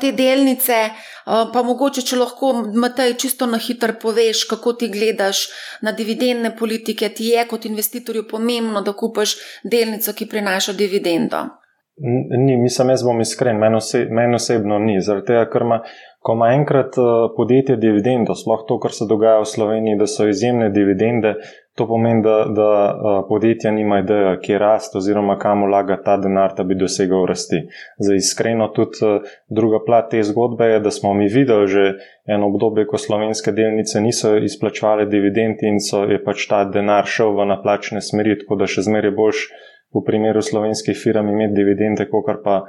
[0.00, 0.80] te delnice.
[1.28, 5.50] Pa mogoče, če lahko, Matej, čisto na hitro poveš, kako ti gledaš
[5.84, 11.57] na dividendne politike, ti je kot investitorju pomembno, da kupaš delnico, ki prinaša dividendo.
[12.00, 15.00] Ni, mislim, jaz bom iskren, meni, ose, meni osebno ni.
[15.02, 15.78] Zaradi tega, ker ima,
[16.22, 20.28] ko ima enkrat uh, podjetje dividendo, sploh to, kar se dogaja v Sloveniji, da so
[20.30, 21.34] izjemne dividende,
[21.78, 26.54] to pomeni, da, da uh, podjetja nima ideje, kje rast oziroma kam vlaga ta denar,
[26.56, 27.64] da bi dosegel rasti.
[27.98, 31.88] Zdaj, iskreno, tudi uh, druga plat te zgodbe je, da smo mi videli že
[32.26, 37.34] eno obdobje, ko slovenske delnice niso izplačevale dividendi in so je pač ta denar šel
[37.34, 39.48] v naplačne smeri, tako da še zmeraj boljš
[39.94, 42.62] v primeru slovenskih firm imeti dividende, kot pa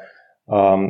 [0.48, 0.90] um,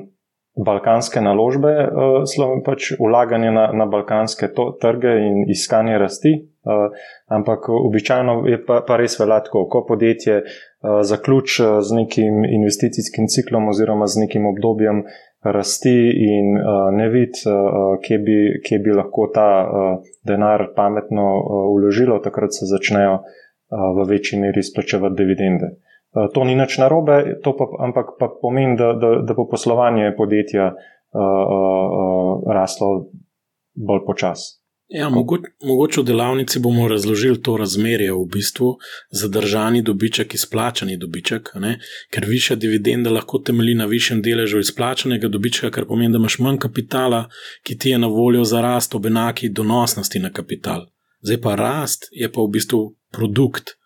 [0.66, 6.34] balkanske naložbe, uh, pač ulaganje na, na balkanske to, trge in iskanje rasti.
[6.70, 6.92] Uh,
[7.32, 13.30] ampak običajno je pa, pa res veliko, ko podjetje uh, zaključi uh, z nekim investicijskim
[13.32, 15.04] ciklom oziroma z nekim obdobjem
[15.44, 18.20] rasti in uh, ne vidi, uh, kje,
[18.66, 23.24] kje bi lahko ta uh, denar pametno uh, uložilo, takrat se začnejo uh,
[23.98, 25.78] v večji meri izplačevati dividende.
[26.10, 30.16] Uh, Eh, to ni nič narobe, pa, ampak pa pomeni, da, da, da bo poslovanje
[30.18, 33.14] podjetja uh, uh, raslo
[33.78, 34.58] bolj počasi.
[34.90, 38.72] Ja, mogoče, mogoče v delavnici bomo razložili to razmerje v bistvu
[39.14, 41.76] zadržani dobiček, izplačani dobiček, ne?
[42.10, 46.58] ker višja dividenda lahko temelji na višjem deležu izplačanega dobička, kar pomeni, da imaš manj
[46.66, 47.28] kapitala,
[47.62, 50.90] ki ti je na voljo za rast ob enaki donosnosti na kapital.
[51.22, 52.82] Zdaj pa rast je pa v bistvu
[53.14, 53.78] produkt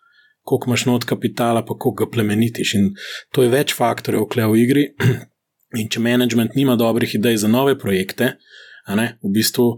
[0.44, 2.74] koliko imaš not kapitala, pa koliko ga plemenitiš.
[2.78, 2.90] In
[3.32, 4.86] to je več faktorjev, kle v igri.
[5.80, 8.36] In če management nima dobrih idej za nove projekte,
[8.94, 9.72] ne, v bistvu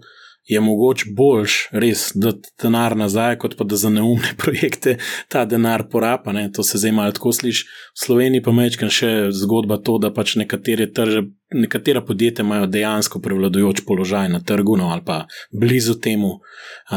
[0.47, 4.97] je mogoče boljš res dati denar nazaj, kot pa da za neumne projekte
[5.29, 6.33] ta denar poraba.
[6.33, 6.49] Ne?
[6.53, 7.67] To se zdaj malo tako sliši.
[7.67, 11.27] V Sloveniji pa mečkam še zgodba to, da pač nekatere trže.
[11.55, 16.41] Nekatera podjetja imajo dejansko prevladujoč položaj na trgu, no, ali pa blizu temu,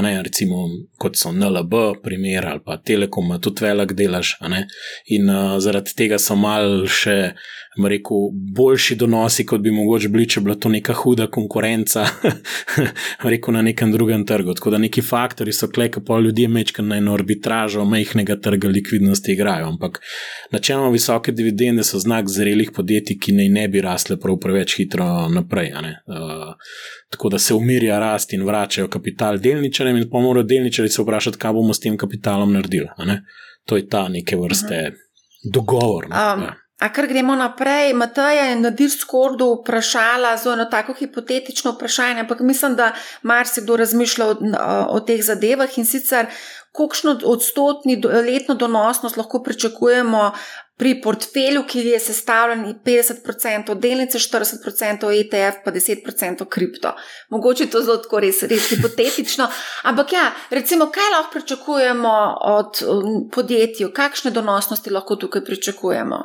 [0.01, 0.63] ne, recimo
[0.97, 1.73] kot so NLB,
[2.03, 4.37] primer, ali pa Telekom, tudi velik delaš.
[5.13, 7.17] In uh, zaradi tega so mal še,
[7.77, 12.07] rekel, boljši donosi, kot bi mogoče bili, če bila to neka huda konkurenca,
[13.31, 14.57] rekel na nekem drugem trgu.
[14.57, 18.73] Tako da neki faktori so klej, ki pa ljudje mečkaj na eno arbitražo majhnega trga
[18.73, 19.69] likvidnosti igrajo.
[19.75, 20.01] Ampak
[20.51, 25.27] načeloma visoke dividende so znak zrelih podjetij, ki naj ne bi rasle prav preveč hitro
[25.29, 25.71] naprej.
[25.73, 26.53] Uh,
[27.09, 31.37] tako da se umirja rast in vračajo kapital delničarjem, in pa morajo delničarji se vprašati,
[31.37, 32.89] kaj bomo s tem kapitalom naredili.
[33.65, 34.95] To je ta neke vrste uh mhm.
[34.95, 35.53] -huh.
[35.53, 36.05] dogovor.
[36.05, 36.43] Um.
[36.43, 36.55] Ja.
[36.79, 42.39] A kar gremo naprej, Mataja je na Discordu vprašala za eno tako hipotetično vprašanje, ampak
[42.39, 44.35] mislim, da marsikdo razmišlja o,
[44.89, 46.25] o teh zadevah in sicer,
[46.71, 50.31] kolikšno odstotni letno donosnost lahko pričakujemo
[50.79, 56.93] pri portfelju, ki je sestavljen 50% delnice, 40% ETF, pa 10% kripto.
[57.29, 59.49] Mogoče je to zelo tako res, res hipotetično,
[59.91, 62.15] ampak ja, recimo, kaj lahko pričakujemo
[62.53, 66.23] od um, podjetij, kakšne donosnosti lahko tukaj pričakujemo?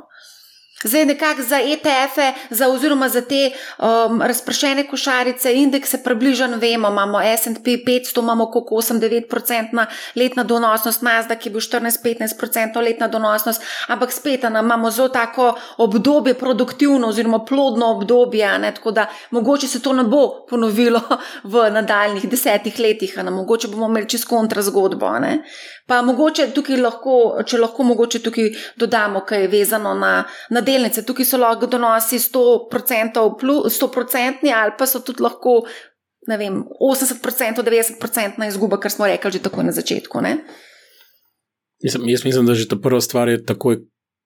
[0.84, 7.18] Zdaj, nekako za ETF-e, za, oziroma za te um, razpršene košarice, indekse, približno vemo, imamo
[7.42, 14.42] SP 500, imamo koliko 8-9% letna donosnost, Mazda, ki bo 14-15% letna donosnost, ampak spet
[14.42, 19.92] nam imamo zelo tako obdobje, produktivno oziroma plodno obdobje, ne, tako da mogoče se to
[19.92, 21.00] ne bo ponovilo
[21.52, 25.18] v nadaljnih desetih letih, ne, mogoče bomo imeli čisto kontra zgodbo.
[25.18, 25.42] Ne.
[25.86, 27.16] Pa mogoče tukaj lahko,
[27.46, 30.12] če lahko mogoče tukaj dodamo, kaj je vezano na,
[30.50, 31.06] na delnice.
[31.06, 35.62] Tukaj so lahko donosi 100%, plus, 100 ali pa so tudi lahko
[36.28, 40.18] vem, 80%, 90% na izguba, kar smo rekli že tako na začetku.
[41.84, 43.82] Jaz, jaz mislim, da že ta prva stvar je takoj,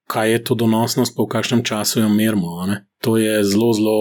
[0.09, 2.64] kaj je to donosnost, pa v kakšnem času jo merimo.
[3.04, 3.98] To je zelo, zelo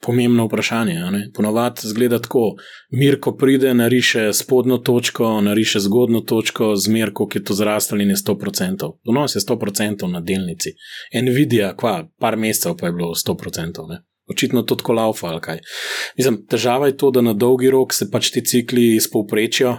[0.00, 0.94] pomembno vprašanje.
[1.34, 2.54] Ponovadi zgleda tako:
[2.90, 8.16] Mirko pride, nariše spodnjo točko, nariše zgodno točko, zmer, koliko je to zrastalo, in je
[8.16, 8.92] 100%.
[9.04, 10.72] Donos je 100% na delnici.
[11.22, 13.88] Nvidia, kva, par mesecev pa je bilo 100%.
[13.88, 14.04] Ne?
[14.30, 15.60] Očitno to tako laufa ali kaj.
[16.16, 19.76] Mislim, težava je to, da na dolgi rok se pač ti cikli izpovprečijo,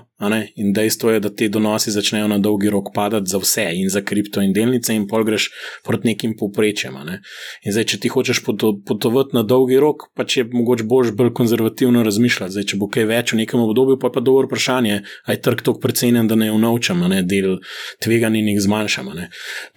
[0.56, 4.02] In dejstvo je, da te donosi začnejo na dolgi rok padati za vse, in za
[4.02, 5.50] kripto in delnice, in pol greš
[5.84, 6.98] proti nekim povprečjem.
[7.08, 7.22] Ne?
[7.64, 12.04] In zdaj, če ti hočeš potovati na dolgi rok, pa če mogoče boš bolj konzervativno
[12.04, 12.52] razmišljati.
[12.58, 15.00] Zdaj, če bo kaj več v nekem obdobju, pa je pa dobro vprašanje,
[15.32, 17.60] aj trg tako precenjen, da ne unovčam, ne del
[18.04, 19.14] tveganja in jih zmanjšam.
[19.16, 19.30] Ne?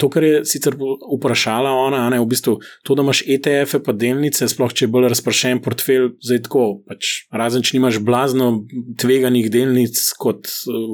[0.03, 4.51] To, kar je sicer vprašala ona, ne, v bistvu to, da imaš ETF-e pa delnice,
[4.51, 8.51] sploh če je bolj razpršen portfelj, zdaj tako, pač, razen če nimaš blazno
[8.99, 10.32] tveganih delnic kot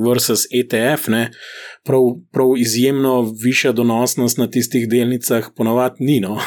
[0.04, 1.30] versus ETF, ne,
[1.84, 6.20] prav, prav izjemno višja donosnost na tistih delnicah, ponovadi ni.
[6.20, 6.38] No.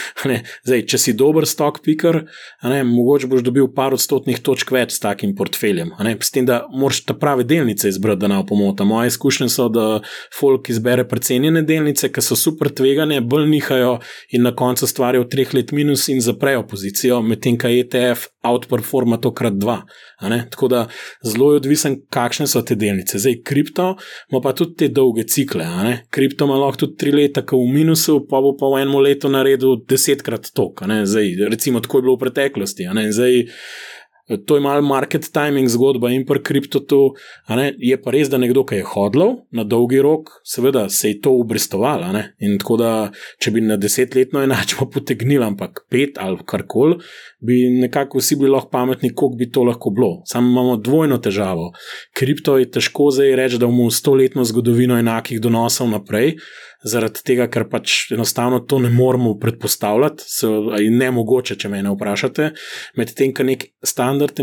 [0.66, 2.20] Zdaj, če si dober stock picker,
[2.62, 5.92] ne, mogoče boš dobil par odstotnih točk več s takim portfeljem.
[6.20, 8.86] S tem, da moraš ta prave delnice izbrati, da ne opomota.
[8.88, 10.00] Moje izkušnje so, da
[10.38, 13.98] folk izbere precenjene delnice, ki so super tvegane, bolj nihajo
[14.34, 19.32] in na koncu stvarijo treh let minus in zaprejo pozicijo, medtem ko ETF outperforma to
[19.34, 19.82] krat dva.
[20.20, 20.84] Tako da
[21.26, 23.18] zelo je odvisen, kakšne so te delnice.
[23.18, 23.90] Zdaj, kripto
[24.30, 25.66] ima pa tudi te dolge cikle.
[26.10, 29.32] Kripto ima lahko tudi tri leta, ko v minusu, pa bo pa v enem letu
[29.32, 30.84] naredil desetkrat tok.
[31.50, 32.88] Recimo, tako je bilo v preteklosti.
[33.10, 33.44] Zdaj,
[34.46, 37.12] To je malo market timing zgodba in pri kriptotu.
[37.76, 41.34] Je pa res, da nekdo, ki je hodil na dolgi rok, seveda se je to
[41.36, 42.08] ubristovalo.
[42.40, 42.92] In tako da,
[43.36, 46.96] če bi na desetletno enačbo potegnili, ampak pet ali karkoli,
[47.46, 50.22] bi nekako vsi bili lahko pametni, koliko bi to lahko bilo.
[50.26, 51.72] Samo imamo dvojno težavo.
[52.16, 56.36] Kripto je težko zdaj reči, da bomo v stoletno zgodovino enakih donosov naprej
[56.84, 60.26] zaradi tega, ker pač enostavno to ne moremo predpostavljati,
[60.84, 62.50] je ne mogoče, če me vprašate.
[63.00, 64.40] Medtem, ko nek standard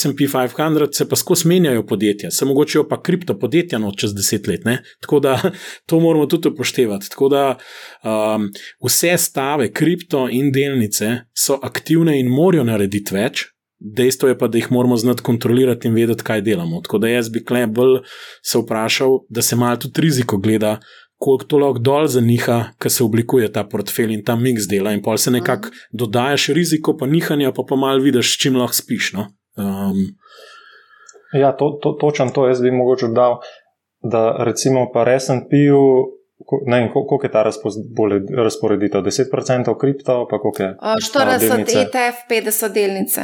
[0.00, 4.46] SP 500 se pa skozi menjajo podjetja, se mogoče pa kripto podjetja no čez deset
[4.46, 4.64] let.
[4.64, 4.82] Ne?
[5.00, 5.38] Tako da
[5.88, 7.10] to moramo tudi upoštevati.
[7.10, 7.56] Tako da
[8.04, 8.50] um,
[8.86, 13.46] vse stave, kripto in delnice so aktivne in morajo narediti več.
[13.84, 16.80] Dejstvo je pa, da jih moramo znati kontrolirati in vedeti, kaj delamo.
[16.80, 17.98] Tako da jaz bi klej bolj
[18.42, 20.78] se vprašal, da se malo tudi riziko gleda,
[21.18, 24.92] koliko to lahko dol za njiha, ki se oblikuje ta portfelj in ta miks dela.
[24.92, 28.74] In pa se nekako dodajaš riziko, pa nihanja, pa pa malo vidiš, s čim lahko
[28.74, 29.12] spiš.
[29.12, 29.26] No?
[29.56, 30.02] Um,
[31.32, 33.38] ja, to, to, točen to jaz bi mogoče dal,
[34.02, 35.80] da recimo pa RSP-ju.
[36.66, 37.42] Ne vem, koliko je ta
[38.36, 39.00] razporeditev?
[39.00, 40.76] 10% kripto, pa koliko je?
[41.12, 43.22] 40 ETF, 50 delnice.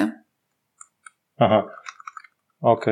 [1.37, 1.63] Aha,
[2.61, 2.85] ok.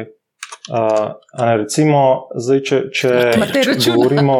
[0.69, 2.01] Uh, ne, recimo,
[2.37, 3.13] zdaj, če, če,
[3.85, 4.37] če govorimo,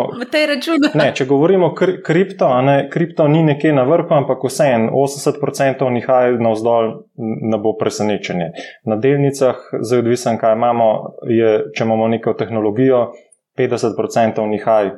[1.01, 6.37] ne, če govorimo kri, kripto, ne, kripto ni nekje na vrhu, ampak vseeno 80% nihaj
[6.45, 8.51] navzdol ne bo presenečenje.
[8.85, 10.93] Na delnicah, zdaj odvisen, kaj imamo,
[11.33, 13.07] je, če imamo neko tehnologijo,
[13.57, 14.93] 50% nihaj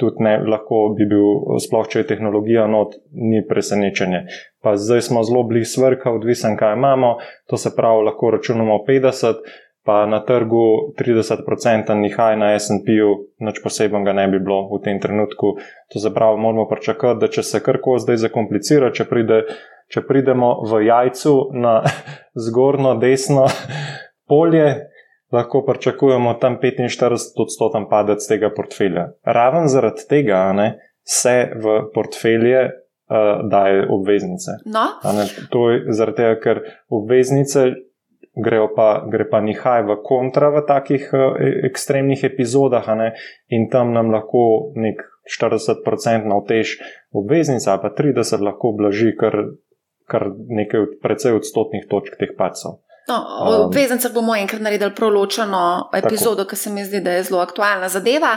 [0.00, 4.24] tudi ne, lahko bi bil, sploh če je tehnologija not, ni presenečenje.
[4.64, 9.70] Pa zdaj smo zelo blizu vrha, odvisen, kaj imamo, to se pravi, lahko računamo 50%
[9.84, 15.58] pa na trgu 30% nihaj na SP-ju, nič posebnega ne bi bilo v tem trenutku.
[15.90, 19.42] To zapravo moramo pričakati, da če se karkoli zdaj zakomplicira, če, pride,
[19.90, 21.80] če pridemo v jajcu na
[22.46, 23.48] zgornjo desno
[24.30, 24.68] polje,
[25.34, 29.10] lahko pričakujemo tam 45-odstoten padec tega portfelja.
[29.26, 32.70] Raven zaradi tega ne, se v portfelje.
[33.12, 34.54] Uh, daje obveznice.
[34.72, 34.86] No.
[35.52, 37.66] To je zaradi tega, ker obveznice
[38.36, 41.36] grejo pa, gre pa nihaj v kontra v takih uh,
[41.68, 42.84] ekstremnih epizodah,
[43.48, 46.80] in tam nam lahko nek 40% na otež
[47.12, 49.54] obveznica, pa 30% lahko blaži kar,
[50.08, 52.82] kar nekaj precej odstotnih točk teh pacov.
[53.08, 57.40] No, o obveznicah bomo enkrat naredili proločeno epizodo, ki se mi zdi, da je zelo
[57.42, 58.36] aktualna zadeva.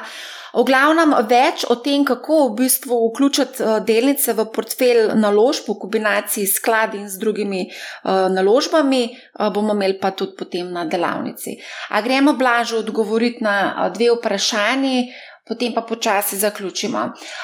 [0.56, 5.78] V glavnem, več o tem, kako v bistvu vključiti eh, delnice v portfelj naložb v
[5.84, 10.86] kombinaciji s skladi in z drugimi uh, naložbami, uh, bomo imeli pa tudi potem na
[10.88, 11.58] delavnici.
[11.92, 15.08] A gremo blažo odgovoriti na dve vprašanji.
[15.46, 17.02] Potem pa počasi zaključimo.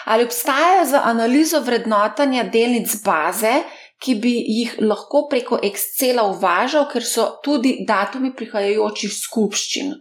[0.09, 3.51] Ali obstajajo za analizo vrednotanja delnic baze,
[4.01, 9.93] ki bi jih lahko preko Excela uvažal, ker so tudi datumi prihajajočih skupščin.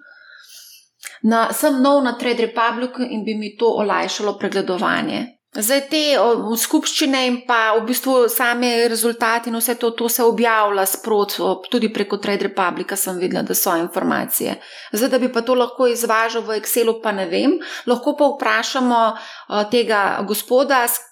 [1.29, 5.27] Na, sem nov na Trade Republic in bi mi to olajšalo pregledovanje.
[5.51, 10.23] Zdaj te o, skupščine in pa v bistvu same rezultati in vse to, to se
[10.23, 11.35] objavlja sprot,
[11.73, 14.55] tudi preko Trade Republica sem videla, da so informacije.
[14.95, 17.59] Zdaj, da bi pa to lahko izvažal v Excelu, pa ne vem.
[17.91, 21.10] Lahko pa vprašamo o, tega gospoda, Eh,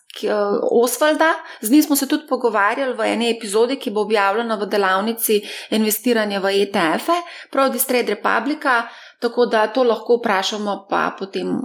[0.71, 5.41] Osvalda, z njim smo se tudi pogovarjali v eni epizodi, ki bo objavljena v delavnici
[5.71, 8.83] investiranja v ETF-e, prav iz Trade Republika,
[9.21, 11.61] tako da to lahko vprašamo, pa potem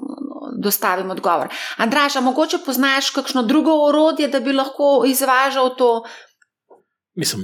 [0.63, 1.47] dostavim odgovor.
[1.77, 6.03] Andraša, mogoče poznaš kakšno drugo orodje, da bi lahko izvažal to?
[7.15, 7.41] Mislim,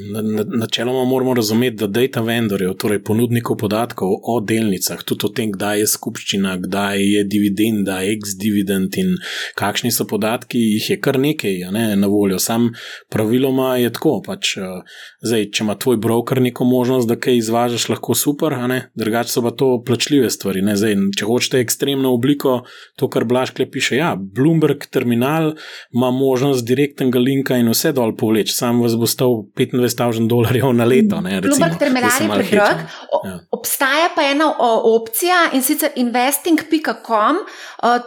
[0.60, 5.80] načeloma moramo razumeti, da data vendorjev, torej ponudnikov podatkov o delnicah, tudi o tem, kdaj
[5.80, 9.12] je skupščina, kdaj je dividenda, ex-dividend in
[9.60, 12.40] kakšni so podatki, jih je kar nekaj ne, na voljo.
[12.42, 12.72] Sam
[13.14, 14.16] praviloma je tako.
[14.26, 18.58] Pač, uh, zdaj, če ima tvoj broker neko možnost, da kaj izvažaš, lahko super,
[18.98, 20.66] drugače so pa to plačljive stvari.
[20.66, 22.64] Zdaj, če hočete ekstremno obliko,
[22.98, 25.54] to, kar Blaškle piše, ja, Bloomberg terminal
[25.94, 29.44] ima možnost direktnega linka in vse dol povleči, sam vas bo stal.
[29.60, 31.22] 25.000 dolarjev na leto.
[31.22, 32.84] Bloomberg terminal je predrag.
[33.26, 33.40] Ja.
[33.52, 34.54] Obstaja pa ena
[34.84, 37.44] opcija in sicer investing.com.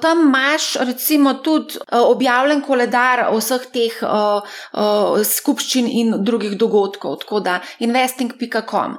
[0.00, 7.22] Tam imaš recimo tudi objavljen koledar vseh teh uh, skupščin in drugih dogodkov.
[7.24, 8.98] Tako da investing.com.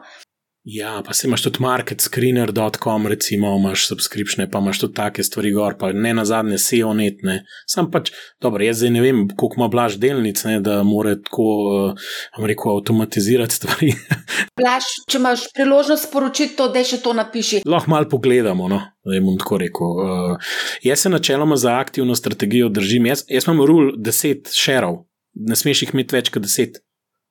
[0.64, 5.76] Ja, pa si imaš tudi marketscreener.com, recimo, imaš subscription, pa imaš tudi take stvari gor,
[5.80, 7.42] pa ne na zadnje SEO netne.
[7.68, 11.48] Sam pač, dobro, jaz zdaj ne vem, koliko ima blaž delnic, ne, da more tako,
[11.90, 13.92] uh, rekel, avtomatizirati stvari.
[14.62, 17.66] blaž, če imaš priložnost sporočiti to, da še to napiši.
[17.68, 20.00] Lahko malo pogledamo, no, da jim bom tako rekel.
[20.00, 20.56] Uh,
[20.88, 23.12] jaz se načeloma za aktivno strategijo držim.
[23.12, 25.02] Jaz, jaz imam rul 10 šerov,
[25.36, 26.80] ne smeš jih imeti več kot 10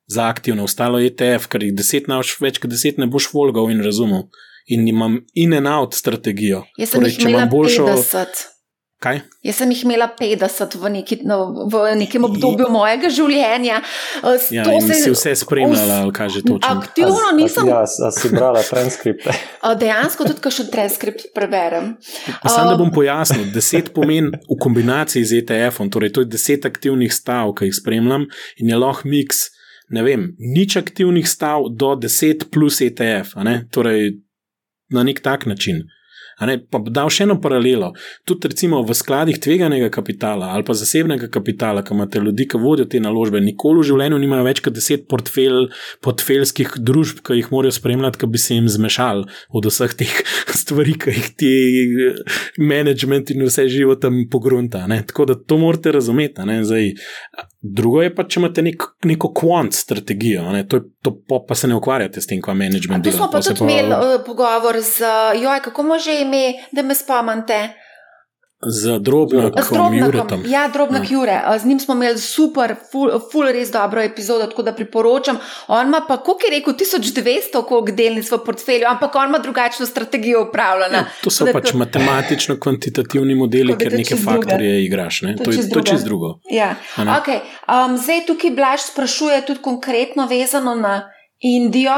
[0.07, 3.71] za aktivno, ostalo je ETF, ker jih deset naš, več kot deset ne boš volgal
[3.71, 4.27] in razumel.
[4.71, 6.63] In imam in en out strategijo.
[6.79, 7.87] Jaz sem torej, jih imela boljšo...
[7.91, 8.49] 50.
[9.03, 9.17] Kaj?
[9.43, 13.81] Jaz sem jih imela 50 v, neki, no, v nekem obdobju mojega življenja.
[14.55, 16.69] Ja, se, si vse spremljala, ali kaj že točno?
[16.79, 17.67] Aktivno nisem.
[17.67, 19.35] Ja, si brala transkripte.
[19.81, 21.97] Dejansko tudi kakšen transkript preberem.
[22.47, 27.11] Sam da bom pojasnil, 10 pomeni v kombinaciji z ETF-om, torej to je 10 aktivnih
[27.11, 28.29] stav, ki jih spremljam
[28.63, 29.49] in je lahko miks
[29.89, 33.35] ne vem, nič aktivnih stav do 10 plus ETF,
[33.71, 34.19] torej
[34.93, 35.83] na nek tak način.
[36.71, 37.91] Pa dal še eno paralelo.
[38.27, 42.89] Tudi recimo v skladih tveganega kapitala ali pa zasebnega kapitala, ki imate ljudi, ki vodijo
[42.89, 45.69] te naložbe, nikoli v življenju nimajo več kot deset portfelj,
[46.03, 50.15] portfeljskih družb, ki jih morajo spremljati, ki bi se jim zmešali od vseh teh
[50.63, 51.53] stvari, ki jih ti
[52.57, 54.87] management in vse živo tam pogrunta.
[54.89, 55.03] Ne?
[55.07, 56.41] Tako da to morate razumeti.
[56.63, 56.95] Zdaj,
[57.63, 61.13] drugo je pa, če imate nek, neko kvant strategijo, to, to
[61.47, 63.07] pa se ne ukvarjate s tem, kva management.
[63.07, 64.01] Tu smo pa tudi imeli pa...
[64.03, 67.61] uh, pogovor z, joj, kako može ime, da me spomnite.
[68.65, 69.41] Z drobnim
[69.99, 70.43] Juretom.
[70.47, 71.17] Ja, drobnik ja.
[71.17, 71.41] Jure.
[71.59, 75.37] Z njim smo imeli super, full, full res dobro epizodo, tako da priporočam.
[75.67, 79.85] On ima pa, koliko je rekel, 1200 koliko delnic v portfelju, ampak on ima drugačno
[79.85, 80.97] strategijo upravljanja.
[80.97, 81.77] Ja, to so pač to...
[81.77, 85.21] matematično-kvantitativni modeli, ker neke faktorje igraš.
[85.21, 85.35] Ne?
[85.37, 86.39] To, to je to čez drugo.
[86.51, 86.75] Ja.
[86.97, 87.41] Okay.
[87.67, 91.09] Um, zdaj tukaj Blaž sprašuje tudi konkretno vezano na
[91.43, 91.95] Indijo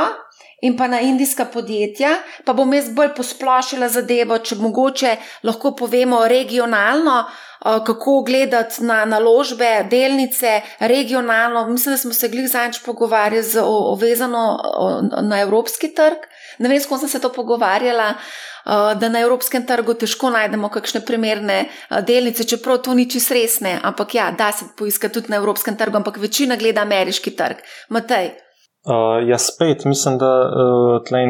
[0.66, 6.24] in pa na indijska podjetja, pa bom jaz bolj posplošila zadevo, če mogoče lahko povemo
[6.28, 7.26] regionalno,
[7.66, 11.68] kako gledati na naložbe, delnice, regionalno.
[11.68, 14.44] Mislim, da smo se glih zanč pogovarjali z ovezano
[15.22, 16.28] na evropski trg.
[16.60, 18.14] Ne vem, s kom sem se to pogovarjala.
[19.00, 21.58] Da na evropskem trgu težko najdemo kakšne primerne
[22.08, 26.02] delnice, čeprav to ni čisto resne, ampak ja, da se poiska tudi na evropskem trgu,
[26.02, 27.62] ampak večina gleda ameriški trg.
[27.94, 28.32] Matej,
[28.86, 31.26] Uh, ja, spet mislim, da uh, tlej,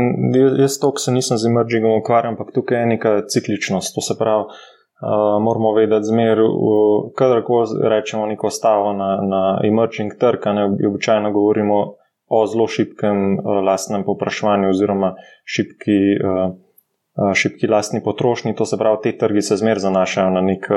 [0.59, 3.95] jaz to, ki se nisem z emergingom ukvarjal, ampak tukaj je neka cikličnost.
[3.95, 10.17] To se pravi, uh, moramo vedeti, zmer, uh, kadarkoli rečemo neko stavo na, na emerging
[10.19, 11.79] trg, ne običajno govorimo
[12.27, 15.13] o zelo šipkem uh, lastnem popraševanju oziroma
[15.45, 18.55] šipki, uh, šipki lastni potrošnji.
[18.59, 20.67] To se pravi, te trgi se zmer zanašajo na nek,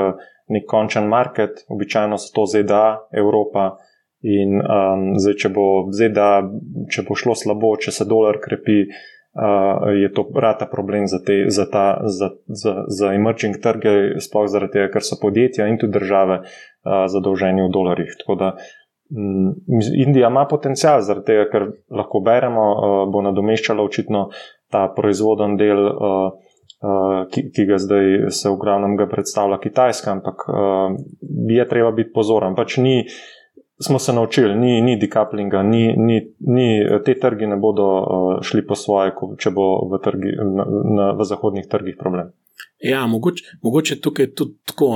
[0.47, 3.73] nek končen market, običajno so to ZDA, Evropa.
[4.27, 6.33] In um, zdaj, če bo, ZDA,
[6.91, 11.45] če bo šlo slabo, če se dolar krepi, uh, je to rata problem za, te,
[11.55, 15.95] za, ta, za, za, za emerging trge, sploh zaradi tega, ker so podjetja in tudi
[16.01, 18.19] države uh, zadolženi v dolarjih.
[18.25, 18.51] Tako da
[19.15, 24.29] um, Indija ima potencial, zaradi tega, ker lahko beremo, uh, bo nadomeščala očitno
[24.73, 25.87] ta proizvoden del.
[25.95, 26.45] Uh,
[26.79, 30.93] Uh, ki, ki ga zdaj se v glavnem predstavlja Kitajska, ampak uh,
[31.51, 32.55] je treba biti pozoren.
[32.55, 33.38] Pač ni, uh,
[33.81, 36.69] smo se naučili, ni, ni decouplinga, ni, ni, ni,
[37.05, 40.67] te trgi ne bodo uh, šli po svoje, če bo v, trgi, na,
[40.97, 42.33] na, v zahodnih trgih problem.
[42.83, 44.95] Ja, mogoče, mogoče tukaj tudi tako.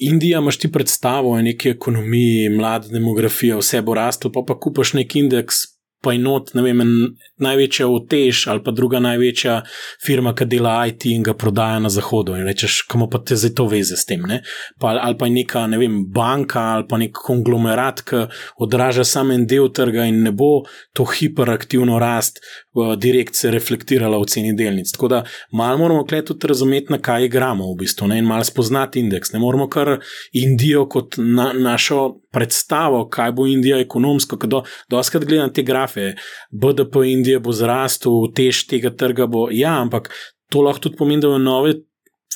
[0.00, 4.94] Indija imaš ti predstavo o neki ekonomiji, mlada demografija, vse bo rastlo, pa pa kupaš
[4.96, 5.56] nek indeks,
[6.00, 6.80] pa je not, ne vem,
[7.40, 9.60] največja otež ali pa druga največja
[10.04, 12.36] firma, ki dela IT in ga prodaja na zahodu.
[12.38, 14.24] In rečeš, kam pa te zdaj to veze s tem.
[14.80, 18.24] Pa, ali pa neka, ne vem, banka ali pa nek konglomerat, ki
[18.62, 20.64] odraža samo en del trga in ne bo
[20.96, 22.40] to hiperaktivno rast
[22.96, 24.92] direkt se reflektirala v ceni delnic.
[24.92, 28.18] Tako da malo moramo klet tudi razumeti, na kaj igramo v bistvu ne?
[28.18, 29.32] in malo spoznati indeks.
[29.32, 29.98] Ne moramo kar
[30.32, 36.14] Indijo kot na, našo predstavo, kaj bo Indija ekonomsko, ker do, doskrat gledam te grafe,
[36.50, 40.10] BDP Indije bo zrastel, tež tega trga bo, ja, ampak
[40.50, 41.76] to lahko tudi pomeni, da bo nove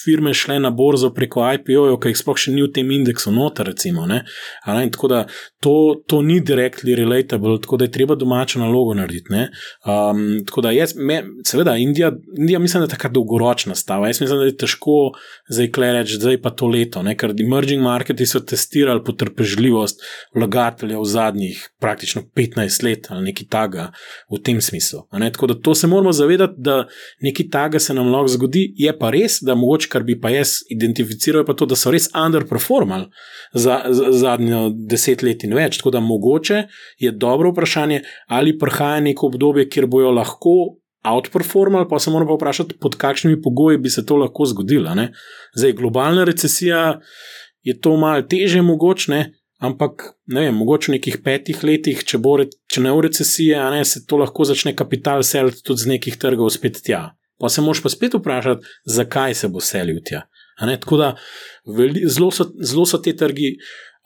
[0.05, 3.69] firme šle na borzo preko IPO-jev, ki jih sploh še ni v tem indeksu noter,
[3.73, 4.07] recimo.
[4.11, 4.23] Ne?
[4.67, 4.87] Ne?
[4.93, 5.25] Tako da
[5.65, 5.75] to,
[6.07, 9.33] to ni directly relatable, tako da je treba domačo nalogo narediti.
[9.35, 14.07] Um, tako da jaz, me, seveda, Indija, Indija mislim, da je tako dolgoročna stava.
[14.07, 15.13] Jaz mislim, da je težko
[15.49, 17.17] zdaj reči, da je pa to leto, ne?
[17.17, 20.03] ker emerging marketi so testirali potrpežljivost
[20.35, 23.91] vlagateljev zadnjih praktično 15 let ali nekaj taga
[24.31, 25.07] v tem smislu.
[25.11, 26.87] Tako da to se moramo zavedati, da
[27.21, 30.57] nekaj taga se nam lahko zgodi, je pa res, da mogoče kar bi pa jaz
[30.75, 33.07] identificiral, pa to, da so res underperformali
[33.55, 35.79] za, za zadnjo deset let in več.
[35.79, 36.65] Tako da mogoče
[36.99, 40.57] je dobro vprašanje, ali prihaja neko obdobje, kjer bojo lahko
[41.05, 44.95] outperformali, pa se moramo pa vprašati, pod kakšnimi pogoji bi se to lahko zgodilo.
[44.95, 45.13] Ne?
[45.55, 47.01] Zdaj, globalna recesija
[47.63, 49.25] je to malo teže mogoče.
[49.65, 53.85] Ampak, ne vem, mogoče v nekih petih letih, če, bo, če ne v recesiji, ne,
[53.87, 57.15] se to lahko začne kapital seliti tudi z nekih trgov spet tja.
[57.41, 60.25] Pa se moš pa spet vprašati, zakaj se bo selil tja.
[60.61, 61.15] Tako da
[62.07, 63.57] zelo so, zelo so te trgi,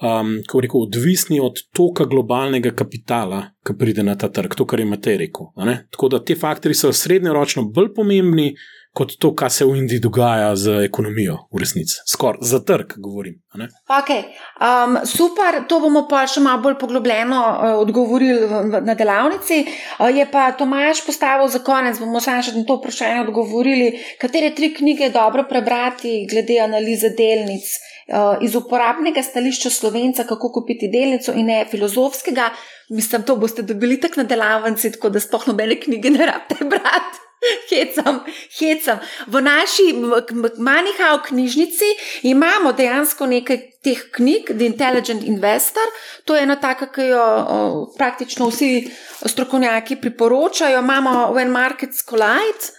[0.02, 4.80] um, kako rekel, odvisni od toka globalnega kapitala, ki pride na ta trg, to, kar
[4.80, 5.52] imate rekel.
[5.92, 8.54] Tako da te faktori so srednjeročno bolj pomembni,
[8.99, 12.01] kot to, kar se v Indiji dogaja z ekonomijo, v resnici.
[12.11, 13.36] Skoraj za trg, govorim.
[13.86, 14.24] Okay.
[14.59, 19.61] Um, super, to bomo pa še malo bolj poglobljeno uh, odgovorili na delavnici.
[19.99, 24.51] Uh, je pa Tomaš postavil za konec, bomo samo še na to vprašanje odgovorili, katere
[24.59, 27.70] tri knjige je dobro prebrati, glede analize delnic.
[28.09, 32.51] Uh, iz uporabnega stališča slovenca, kako kupiti delnico, in ne filozofskega,
[32.96, 37.27] mislim, to boste dobili tako na delavnici, tako da sploh nobene knjige ne rabite brati.
[37.70, 38.24] Hecam,
[38.59, 38.99] hecam.
[39.26, 39.95] V naši
[40.59, 41.91] Manihau knjižnici
[42.22, 45.86] imamo dejansko nekaj teh knjig, The Intelligent Investor.
[46.24, 47.26] To je ena taka, ki jo
[47.99, 48.91] praktično vsi
[49.26, 50.80] strokovnjaki priporočajo.
[50.82, 52.74] Imamo When Markets Collide,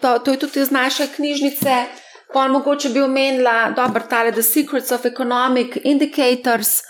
[0.00, 1.84] to, to je tudi iz naše knjižnice.
[2.32, 6.82] Pa mogoče bi omenila, da je The Secrets of Economic Indicators.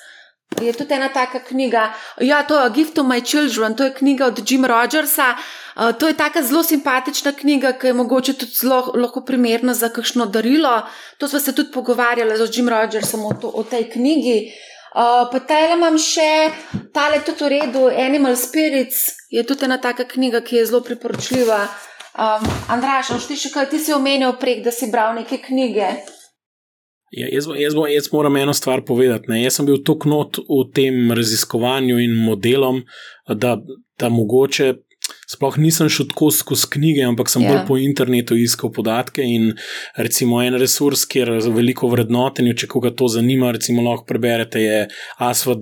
[0.61, 4.27] Je tudi ena taka knjiga, ja, to je Gift to My Children, to je knjiga
[4.27, 5.35] od Jim Rogersa.
[5.77, 9.89] Uh, to je tako zelo simpatična knjiga, ki je mogoče tudi zelo lahko primerna za
[9.89, 10.83] kakšno darilo.
[11.19, 14.53] To smo se tudi pogovarjali z Jim Rogersom o, to, o tej knjigi.
[14.97, 16.51] Uh, pa tale imam še,
[16.93, 21.59] tale tudi v redu, Animal Spirits je tudi ena taka knjiga, ki je zelo priporočljiva.
[22.17, 26.16] Um, Andraš, ti še kaj, ti si omenil prek, da si bral neke knjige.
[27.15, 29.31] Ja, jaz, jaz, jaz moram eno stvar povedati.
[29.31, 29.43] Ne.
[29.43, 32.83] Jaz sem bil tako not v tem raziskovanju in modelom,
[33.29, 33.57] da,
[33.99, 34.75] da mogoče
[35.27, 37.51] Sploh nisem šel tako skozi knjige, ampak sem ja.
[37.51, 39.25] bolj po internetu iskal podatke.
[39.27, 39.57] In
[39.99, 44.79] recimo en resurs, kjer je veliko vrednotenja, če koga to zanima, recimo lahko preberete, je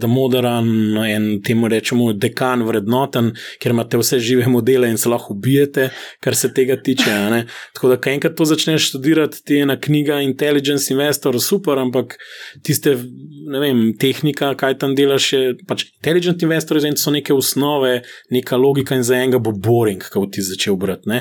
[0.00, 5.32] the Modern in temu rečemo dekan vrednoten, ker imate vse žive modele in se lahko
[5.32, 5.88] ubijete,
[6.20, 7.14] kar se tega tiče.
[7.72, 12.18] Tako da, kaj enkrat to začneš študirati, ti je ena knjiga Intelligence Investor super, ampak
[12.62, 12.98] tiste,
[13.48, 18.96] ne vem, tehnika, kaj tam delaš, je pač Intelligent Investor, so neke osnove, neka logika
[18.98, 21.20] in za enega bo boring, kot ti začel brati.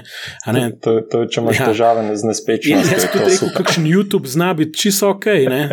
[0.84, 1.67] To, to je, če imaš ja.
[1.71, 2.97] težave z nespečnostjo.
[2.97, 5.27] Jaz kot rekel, kakšen YouTube zna biti čisto ok,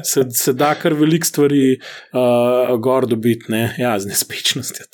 [0.06, 3.62] se, se da kar velik stvari uh, gor dobiti, ne?
[3.78, 4.86] ja, z nespečnostjo.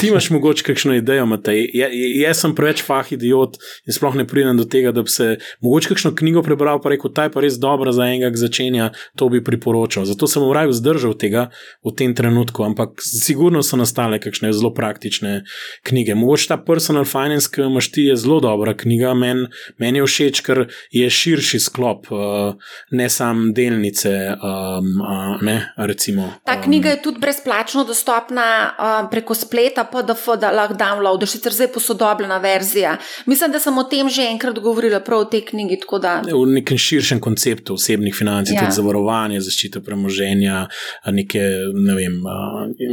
[0.00, 1.66] ti imaš mogoče kakšno idejo, Matej.
[1.74, 5.36] Ja, jaz sem preveč fah idiot in sploh ne pridem do tega, da bi se
[5.64, 8.90] mogoče kakšno knjigo prebral, pa rekel, ta je pa res dobra za enega, ki začenja,
[9.18, 10.06] to bi priporočal.
[10.08, 11.48] Zato sem v raju zdržal tega
[11.84, 15.42] v tem trenutku, ampak sigurno so nastale kakšne zelo praktične
[15.86, 16.16] knjige.
[16.18, 19.14] Mogoče ta personal finance, ki imaš ti, je zelo dobra knjiga.
[19.14, 19.46] Meni
[19.78, 20.64] men je všeč, ker
[20.94, 22.54] je širši sklop, uh,
[22.90, 24.12] ne samo delnice.
[24.34, 30.28] Um, uh, ne, recimo, ta knjiga um, je tudi brezplačno dostopna uh, preko spleta, PDF,
[30.40, 32.96] da lahko downloadiš, sicer zdaj posodobljena verzija.
[33.26, 35.80] Mislim, da sem o tem že enkrat govorila, prav o tej knjigi.
[36.02, 36.20] Da...
[36.26, 38.60] V nekem širšem konceptu osebnih financ, ja.
[38.60, 40.64] tudi zavarovanje, zaščita premoženja,
[41.12, 41.42] neke,
[41.74, 42.18] ne vem,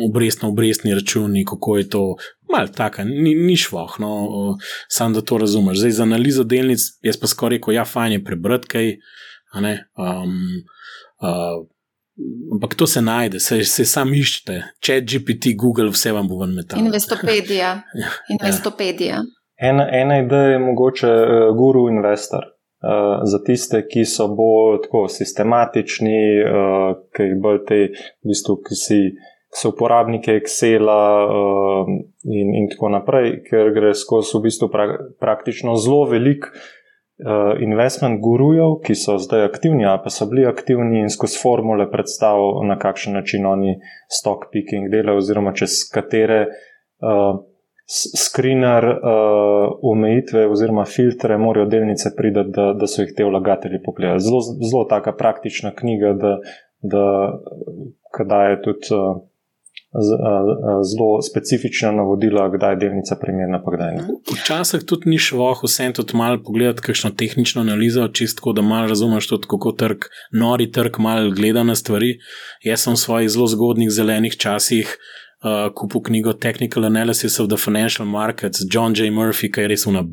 [0.08, 2.04] obrestno-obrestni računi, kako je to
[2.52, 4.12] Mal tako, ni, ni šloh, no,
[4.88, 5.80] samo da to razumeš.
[5.80, 8.96] Zdaj za analizo delnic, jaz pa skoraj rekel, ja, fajn je prebrati kaj.
[9.52, 10.36] Um,
[11.22, 11.66] uh,
[12.54, 16.56] ampak to se najde, se, se sam iščete, če GPT, Google, vse vam bo ven
[16.56, 16.80] metal.
[16.80, 17.76] Investopedija.
[18.04, 18.16] ja.
[18.30, 19.22] Investopedija.
[19.62, 22.48] Ena, ena ideja je mogoče uh, guru investor.
[22.82, 27.78] Uh, za tiste, ki so bolj tako sistematični, uh, ki bolj te,
[28.26, 28.98] v bistvu, ki si
[29.52, 31.88] so uporabniki Excela uh,
[32.24, 34.88] in, in tako naprej, ker gre skozi v bistvu pra,
[35.20, 41.04] praktično zelo velik uh, investment gurujev, ki so zdaj aktivni ali pa so bili aktivni
[41.04, 43.76] in skozi formule predstavljajo, na kakšen način oni
[44.08, 46.46] stock picking delajo, oziroma čez katere.
[47.02, 47.44] Uh,
[47.92, 54.22] Screener, uh, omejitve oziroma filtre, morajo delnice priti, da, da so jih te vlagatelji pogledali.
[54.24, 54.40] Zelo,
[54.70, 56.38] zelo taka praktična knjiga, da,
[56.80, 57.04] da
[58.30, 59.20] daje tudi uh,
[60.90, 64.04] zelo specifična navodila, kdaj je delnica primerna, pa kdaj ne.
[64.32, 69.28] Včasih tudi ni šlo, vsem tudi malo pogledati, kakšno tehnično analizo, čisto da malo razumeš,
[69.28, 72.18] tudi, kako trg, nori trg, malo gleda na stvari.
[72.64, 74.98] Jaz sem v svojih zelo zgodnih zelenih časih
[75.44, 79.10] uh, kupil knjigo Technical Analysis of the Financial Markets, John J.
[79.12, 80.04] Murphy, ki je res una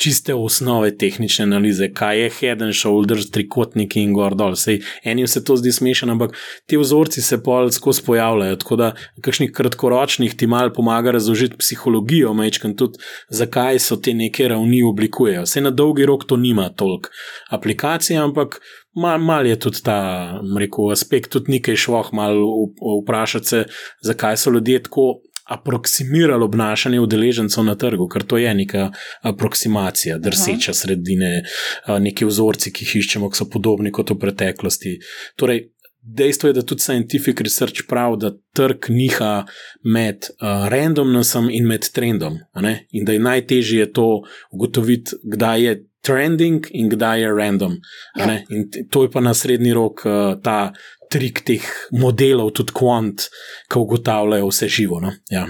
[0.00, 4.56] čiste osnove tehnične analize, kaj je head and shoulders, trikotniki in gor dol.
[4.56, 8.60] Sej enim se to zdi smešen, ampak ti vzorci se pol skozi pojavljajo.
[8.64, 8.92] Tako da
[9.24, 15.44] kakšnih kratkoročnih ti mal pomaga razložiti psihologijo, mečkam tudi, zakaj so te neke ravni oblikujejo.
[15.48, 17.12] Vse na dolgi rok to nima toliko
[17.52, 18.60] aplikacij, ampak
[18.94, 19.98] Mal, mal je tudi ta
[20.58, 22.72] rekel, aspekt, tudi nekaj šlo, malo
[23.02, 23.64] vprašati se,
[24.04, 25.06] zakaj so ljudje tako
[25.52, 28.90] aproksimirali obnašanje udeležencev na trgu, ker to je neka
[29.22, 31.42] aproksimacija, drseča sredine,
[32.00, 34.98] neki vzorci, ki jih iščemo, ki so podobni kot v preteklosti.
[35.36, 35.66] Torej,
[36.02, 39.32] dejstvo je, da tudi scientific research pravi, da trg niha
[39.84, 42.38] med uh, randomnosom in med trendom,
[42.90, 47.76] in da je najtežje to ugotoviti, kdaj je trending in kdaj je random.
[48.18, 48.38] Ja.
[48.50, 50.72] In to je pa na srednji rok uh, ta
[51.12, 53.28] trik teh modelov, tudi kvant,
[53.68, 55.00] ki ugotavljajo vse živo.
[55.00, 55.12] No?
[55.30, 55.46] Ja.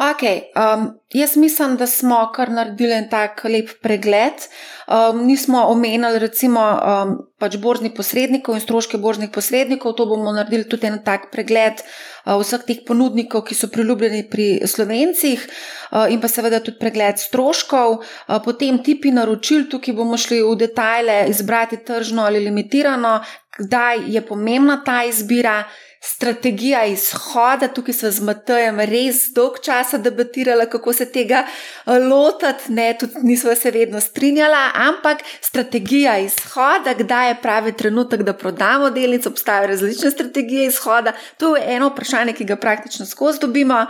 [0.00, 4.46] Okay, um, jaz mislim, da smo kar naredili en tak lep pregled.
[4.88, 9.92] Um, nismo omenjali, recimo, um, pač borznih posrednikov in stroške borznih posrednikov.
[9.98, 14.48] To bomo naredili tudi en tak pregled uh, vseh teh ponudnikov, ki so priljubljeni pri
[14.64, 15.44] slovencih,
[15.92, 18.00] uh, in pa seveda tudi pregled stroškov.
[18.00, 23.18] Uh, potem tipi naročil, tukaj bomo šli v detajle, izbrati tržno ali limitirano,
[23.60, 25.58] kdaj je pomembna ta izbira
[26.00, 27.68] strategija izhoda.
[27.68, 33.22] Tukaj smo z Matejem res dolg časa debatirali, kako se tega eh, lotiti, ne, tudi
[33.22, 39.66] nismo se vedno strinjali, ampak strategija izhoda, kdaj je pravi trenutek, da prodamo delnice, obstajajo
[39.66, 41.12] različne strategije izhoda.
[41.36, 43.86] To je eno vprašanje, ki ga praktično skozi dobimo.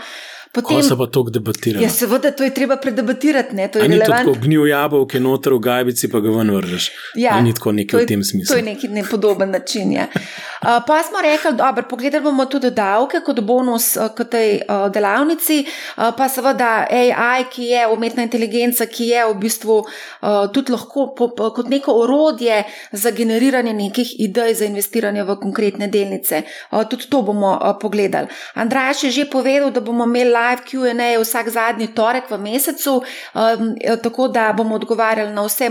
[0.53, 1.79] Potem, Ko se pa to debatira?
[1.81, 3.55] Ja, seveda, to je treba predebatirati.
[3.55, 6.89] Ne, to je ni tako gnil jabolke noter v gajbici, pa ga ven vržeš.
[7.15, 8.51] Ja, ni tako nekaj v tem smislu.
[8.51, 9.93] To je neki nepodoben način.
[9.95, 10.09] Ja.
[10.11, 15.61] Uh, pa smo rekli, da bomo tudi davke kot bonus uh, k tej uh, delavnici,
[15.63, 21.13] uh, pa seveda AI, ki je umetna inteligenca, ki je v bistvu uh, tudi lahko
[21.15, 26.43] po, po, kot neko orodje za generiranje nekih idej za investiranje v konkretne delnice.
[26.75, 28.27] Uh, tudi to bomo uh, pogledali.
[28.59, 32.97] Andraš je že povedal, da bomo imeli live QA vsak zadnji torek v mesecu,
[33.35, 35.71] um, tako da bomo odgovarjali na vse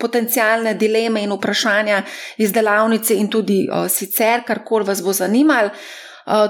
[0.00, 2.02] potencijalne dileme in vprašanja
[2.36, 5.68] iz delavnice in tudi uh, sicer, karkoli vas bo zanimalo.
[5.68, 6.08] Uh,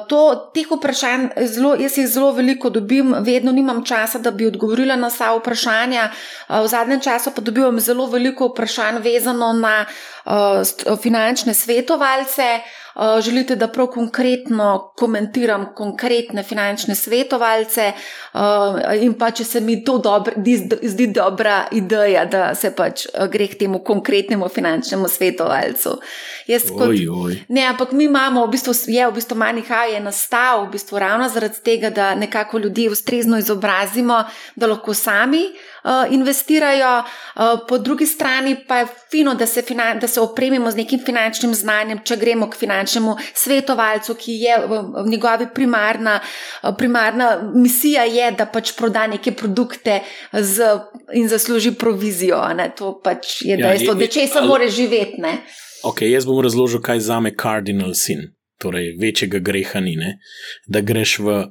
[0.09, 4.97] to, teh vprašanj, zelo, jaz jih zelo veliko dobim, vedno nimam časa, da bi odgovorila
[4.97, 6.09] na vsa vprašanja.
[6.49, 9.85] V zadnjem času pa dobivam zelo veliko vprašanj, vezano na
[11.03, 12.59] finančne svetovalce.
[12.99, 18.39] Eh, želite, da prav konkretno komentiram konkretne finančne svetovalce, eh,
[19.01, 20.35] in pa če se mi to dobro,
[20.83, 25.91] zdi dobra ideja, da se pač eh, gre k temu konkretnemu finančnemu svetovalcu.
[26.79, 27.39] Kot, oj, oj.
[27.49, 31.29] Ne, ampak mi imamo, v bistvu, je v bistvu Manihaj je nastal v bistvu ravno
[31.29, 34.25] zaradi tega, da nekako ljudi ustrezno izobrazimo,
[34.57, 35.45] da lahko sami.
[35.89, 40.71] Uh, investirajo, uh, po drugi strani pa je fino, da se, finan da se opremimo
[40.71, 46.75] z nekim finančnim znanjem, če gremo k finančnemu svetovalcu, ki je v, njegovi primarna, uh,
[46.79, 50.03] primarna misija, je, da pač proda neke produkte
[50.33, 50.69] z,
[51.17, 52.43] in zasluži provizijo.
[52.59, 52.69] Ne?
[52.77, 55.25] To pač je ja, dejstvo, da če se mora živeti.
[55.89, 58.27] Ok, jaz bom razložil, kaj za me kardinal sin,
[58.61, 60.19] torej večjega greha ni, ne?
[60.69, 61.45] da greš v.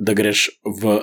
[0.00, 1.02] Da greš v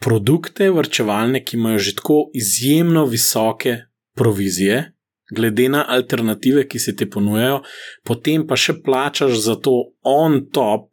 [0.00, 3.76] produkte vrčevalne, ki imajo že tako izjemno visoke
[4.16, 4.92] provizije,
[5.34, 7.62] glede na alternative, ki se ti ponujajo,
[8.04, 10.90] potem pa še plačaš za to on top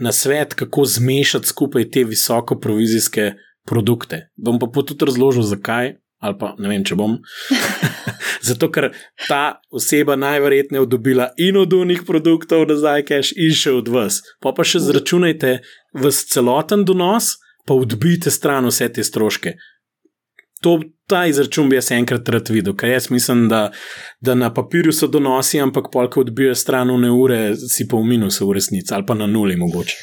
[0.00, 3.32] na svet, kako zmešati skupaj te visoko provizijske
[3.68, 4.30] produkte.
[4.36, 5.96] Bom pa tudi razložil, zakaj.
[6.20, 7.16] Ali pa ne vem, če bom.
[8.48, 8.90] Zato, ker
[9.28, 14.20] ta oseba najverjetneje dobila in od unih produktov nazaj, cash, in še od vas.
[14.42, 15.58] Pa pa še zračunajte
[15.96, 17.36] v celoten donos,
[17.66, 19.54] pa odbijte stran vse te stroške.
[20.60, 23.70] To, ta izračun bi jaz enkrat rad videl, ker jaz mislim, da,
[24.20, 28.48] da na papirju so donosi, ampak polk odbijajo stran ure, ure, si pa v minusu
[28.48, 29.96] v resnici ali pa na nuli mogoče.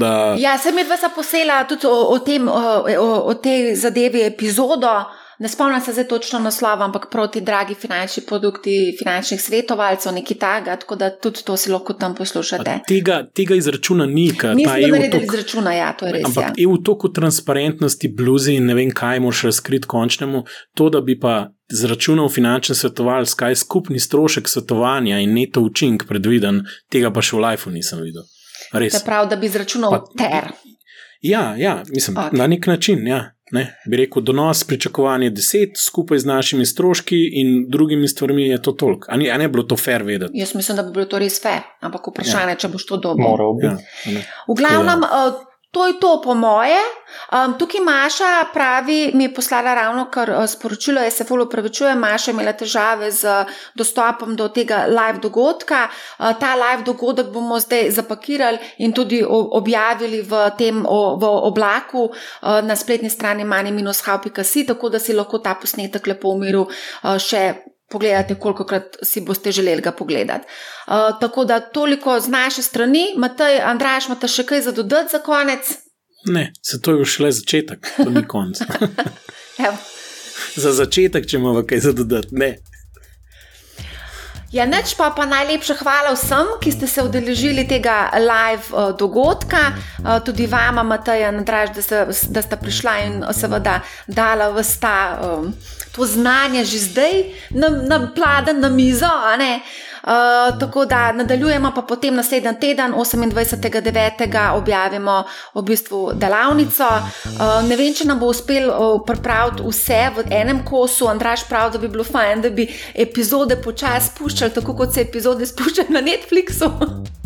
[0.00, 0.12] Da...
[0.40, 2.62] Ja, sem jih vas posela tudi o, o, tem, o,
[3.00, 4.96] o, o tej zadevi epizodo.
[5.38, 10.76] Ne spomnim se zdaj točno naslova, ampak proti dragi finančni produkti, finančnih svetovalcev, neki taga,
[10.76, 12.78] tako da tudi to si lahko tam poslušate.
[12.88, 14.90] Tega, tega izračuna ni, kaj ti je.
[14.92, 16.24] Ne, ne, izračuna, ja, to je res.
[16.26, 16.52] Ampak ja.
[16.56, 20.42] je v toku transparentnosti, bluzi in ne vem, kaj moš razkriti končnemu,
[20.74, 26.08] to, da bi pa zračunal finančni svetovalec, kaj je skupni strošek svetovanja in neto učink
[26.08, 28.26] predviden, tega pa še v lifeu nisem videl.
[28.72, 28.98] Res.
[28.98, 30.50] Se pravi, da bi zračunal pa, ter.
[31.22, 32.38] Ja, ja, mislim, okay.
[32.38, 33.30] na nek način, ja.
[33.52, 38.72] Ne, bi rekel, donos pričakovanja 10, skupaj z našimi stroški in drugimi stvarmi je to
[38.72, 39.08] toliko.
[39.10, 40.38] Ali ne, ne bilo to fair vedeti?
[40.38, 42.60] Jaz mislim, da bi bilo to res fair, ampak vprašanje, ja.
[42.64, 43.24] če boš to dobil.
[43.24, 43.66] Moral bi.
[43.66, 43.76] Ja,
[44.48, 46.80] v glavnem, uh, To je to, po moje.
[47.28, 51.98] Um, tukaj Maša pravi, mi je poslala ravno kar uh, sporočilo, jaz se zelo upravičujem.
[51.98, 55.88] Maša je imela težave z dostopom do tega live dogodka.
[56.18, 62.08] Uh, ta live dogodek bomo zdaj zapakirali in tudi objavili v tem o, v oblaku
[62.08, 67.18] uh, na spletni strani mani-hub.si, tako da si lahko ta posnetek lepo v miru uh,
[67.20, 70.46] še pogledate, koliko krat si boste želeli ga pogledati.
[70.86, 75.18] Uh, tako da toliko z naše strani, Matej, Andraš, imate še kaj za dodati za
[75.18, 75.72] konec?
[76.26, 78.58] Ne, se to je šele začetek, to ni konc.
[80.62, 82.56] za začetek, če imamo kaj za dodati, ne.
[84.48, 89.74] Ja, neč pa, pa najlepša hvala vsem, ki ste se udeležili tega live uh, dogodka,
[89.76, 95.20] uh, tudi vama, Matej, Andraš, da, da ste prišla in seveda dala vsta.
[95.20, 95.52] Um,
[95.92, 97.14] to znanje že zdaj
[97.88, 99.04] nam plada na mizo.
[99.04, 99.60] Uh,
[100.60, 106.88] tako da nadaljujemo, pa potem naslednji teden, 28.9., objavimo v bistvu delavnico.
[107.24, 111.08] Uh, ne vem, če nam bo uspel uh, pripraviti vse v enem kosu.
[111.10, 115.46] Andraš pravi, da bi bilo fajn, da bi epizode počasi spuščali, tako kot se epizode
[115.46, 116.70] spuščajo na Netflixu.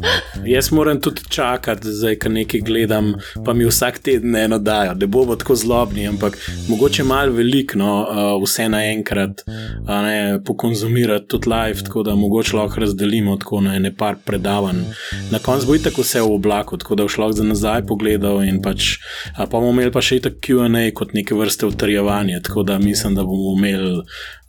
[0.55, 3.13] Jaz moram tudi čakati, zdaj, ko nekaj gledam,
[3.47, 6.39] pa mi vsak teden eno dajo, da bomo tako zlobni, ampak
[6.69, 9.45] mogoče malo veliko, no, uh, vse naenkrat,
[9.87, 14.83] ne pokonzumirati tudi live, tako da mogoče lahko razdelimo tako na ene par predavanj.
[15.31, 18.63] Na koncu bo tako vse v oblaku, tako da bo šlo za nazaj pogledal in
[18.63, 18.97] pač,
[19.37, 23.25] pa bomo imeli pa še tako QA kot neke vrste utrjevanje, tako da mislim, da
[23.25, 24.03] bomo imeli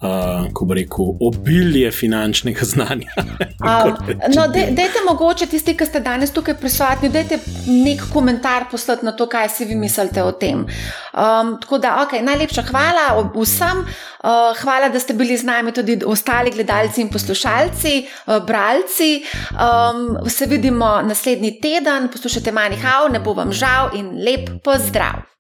[0.03, 3.13] uh, ko bi rekel, obilje finančnega znanja.
[3.17, 3.95] um,
[4.35, 9.27] no, dajte mogoče tisti, ki ste danes tukaj prisotni, dajte nek komentar poslati na to,
[9.31, 10.65] kaj si vi mislite o tem.
[11.13, 13.84] Um, tako da, ok, najlepša hvala vsem.
[14.23, 17.93] Uh, hvala, da ste bili z nami tudi ostali gledalci in poslušalci,
[18.27, 19.23] uh, bralci.
[19.51, 25.32] Um, se vidimo naslednji teden, poslušajte Manihau, ne bo vam žal in lep pozdrav.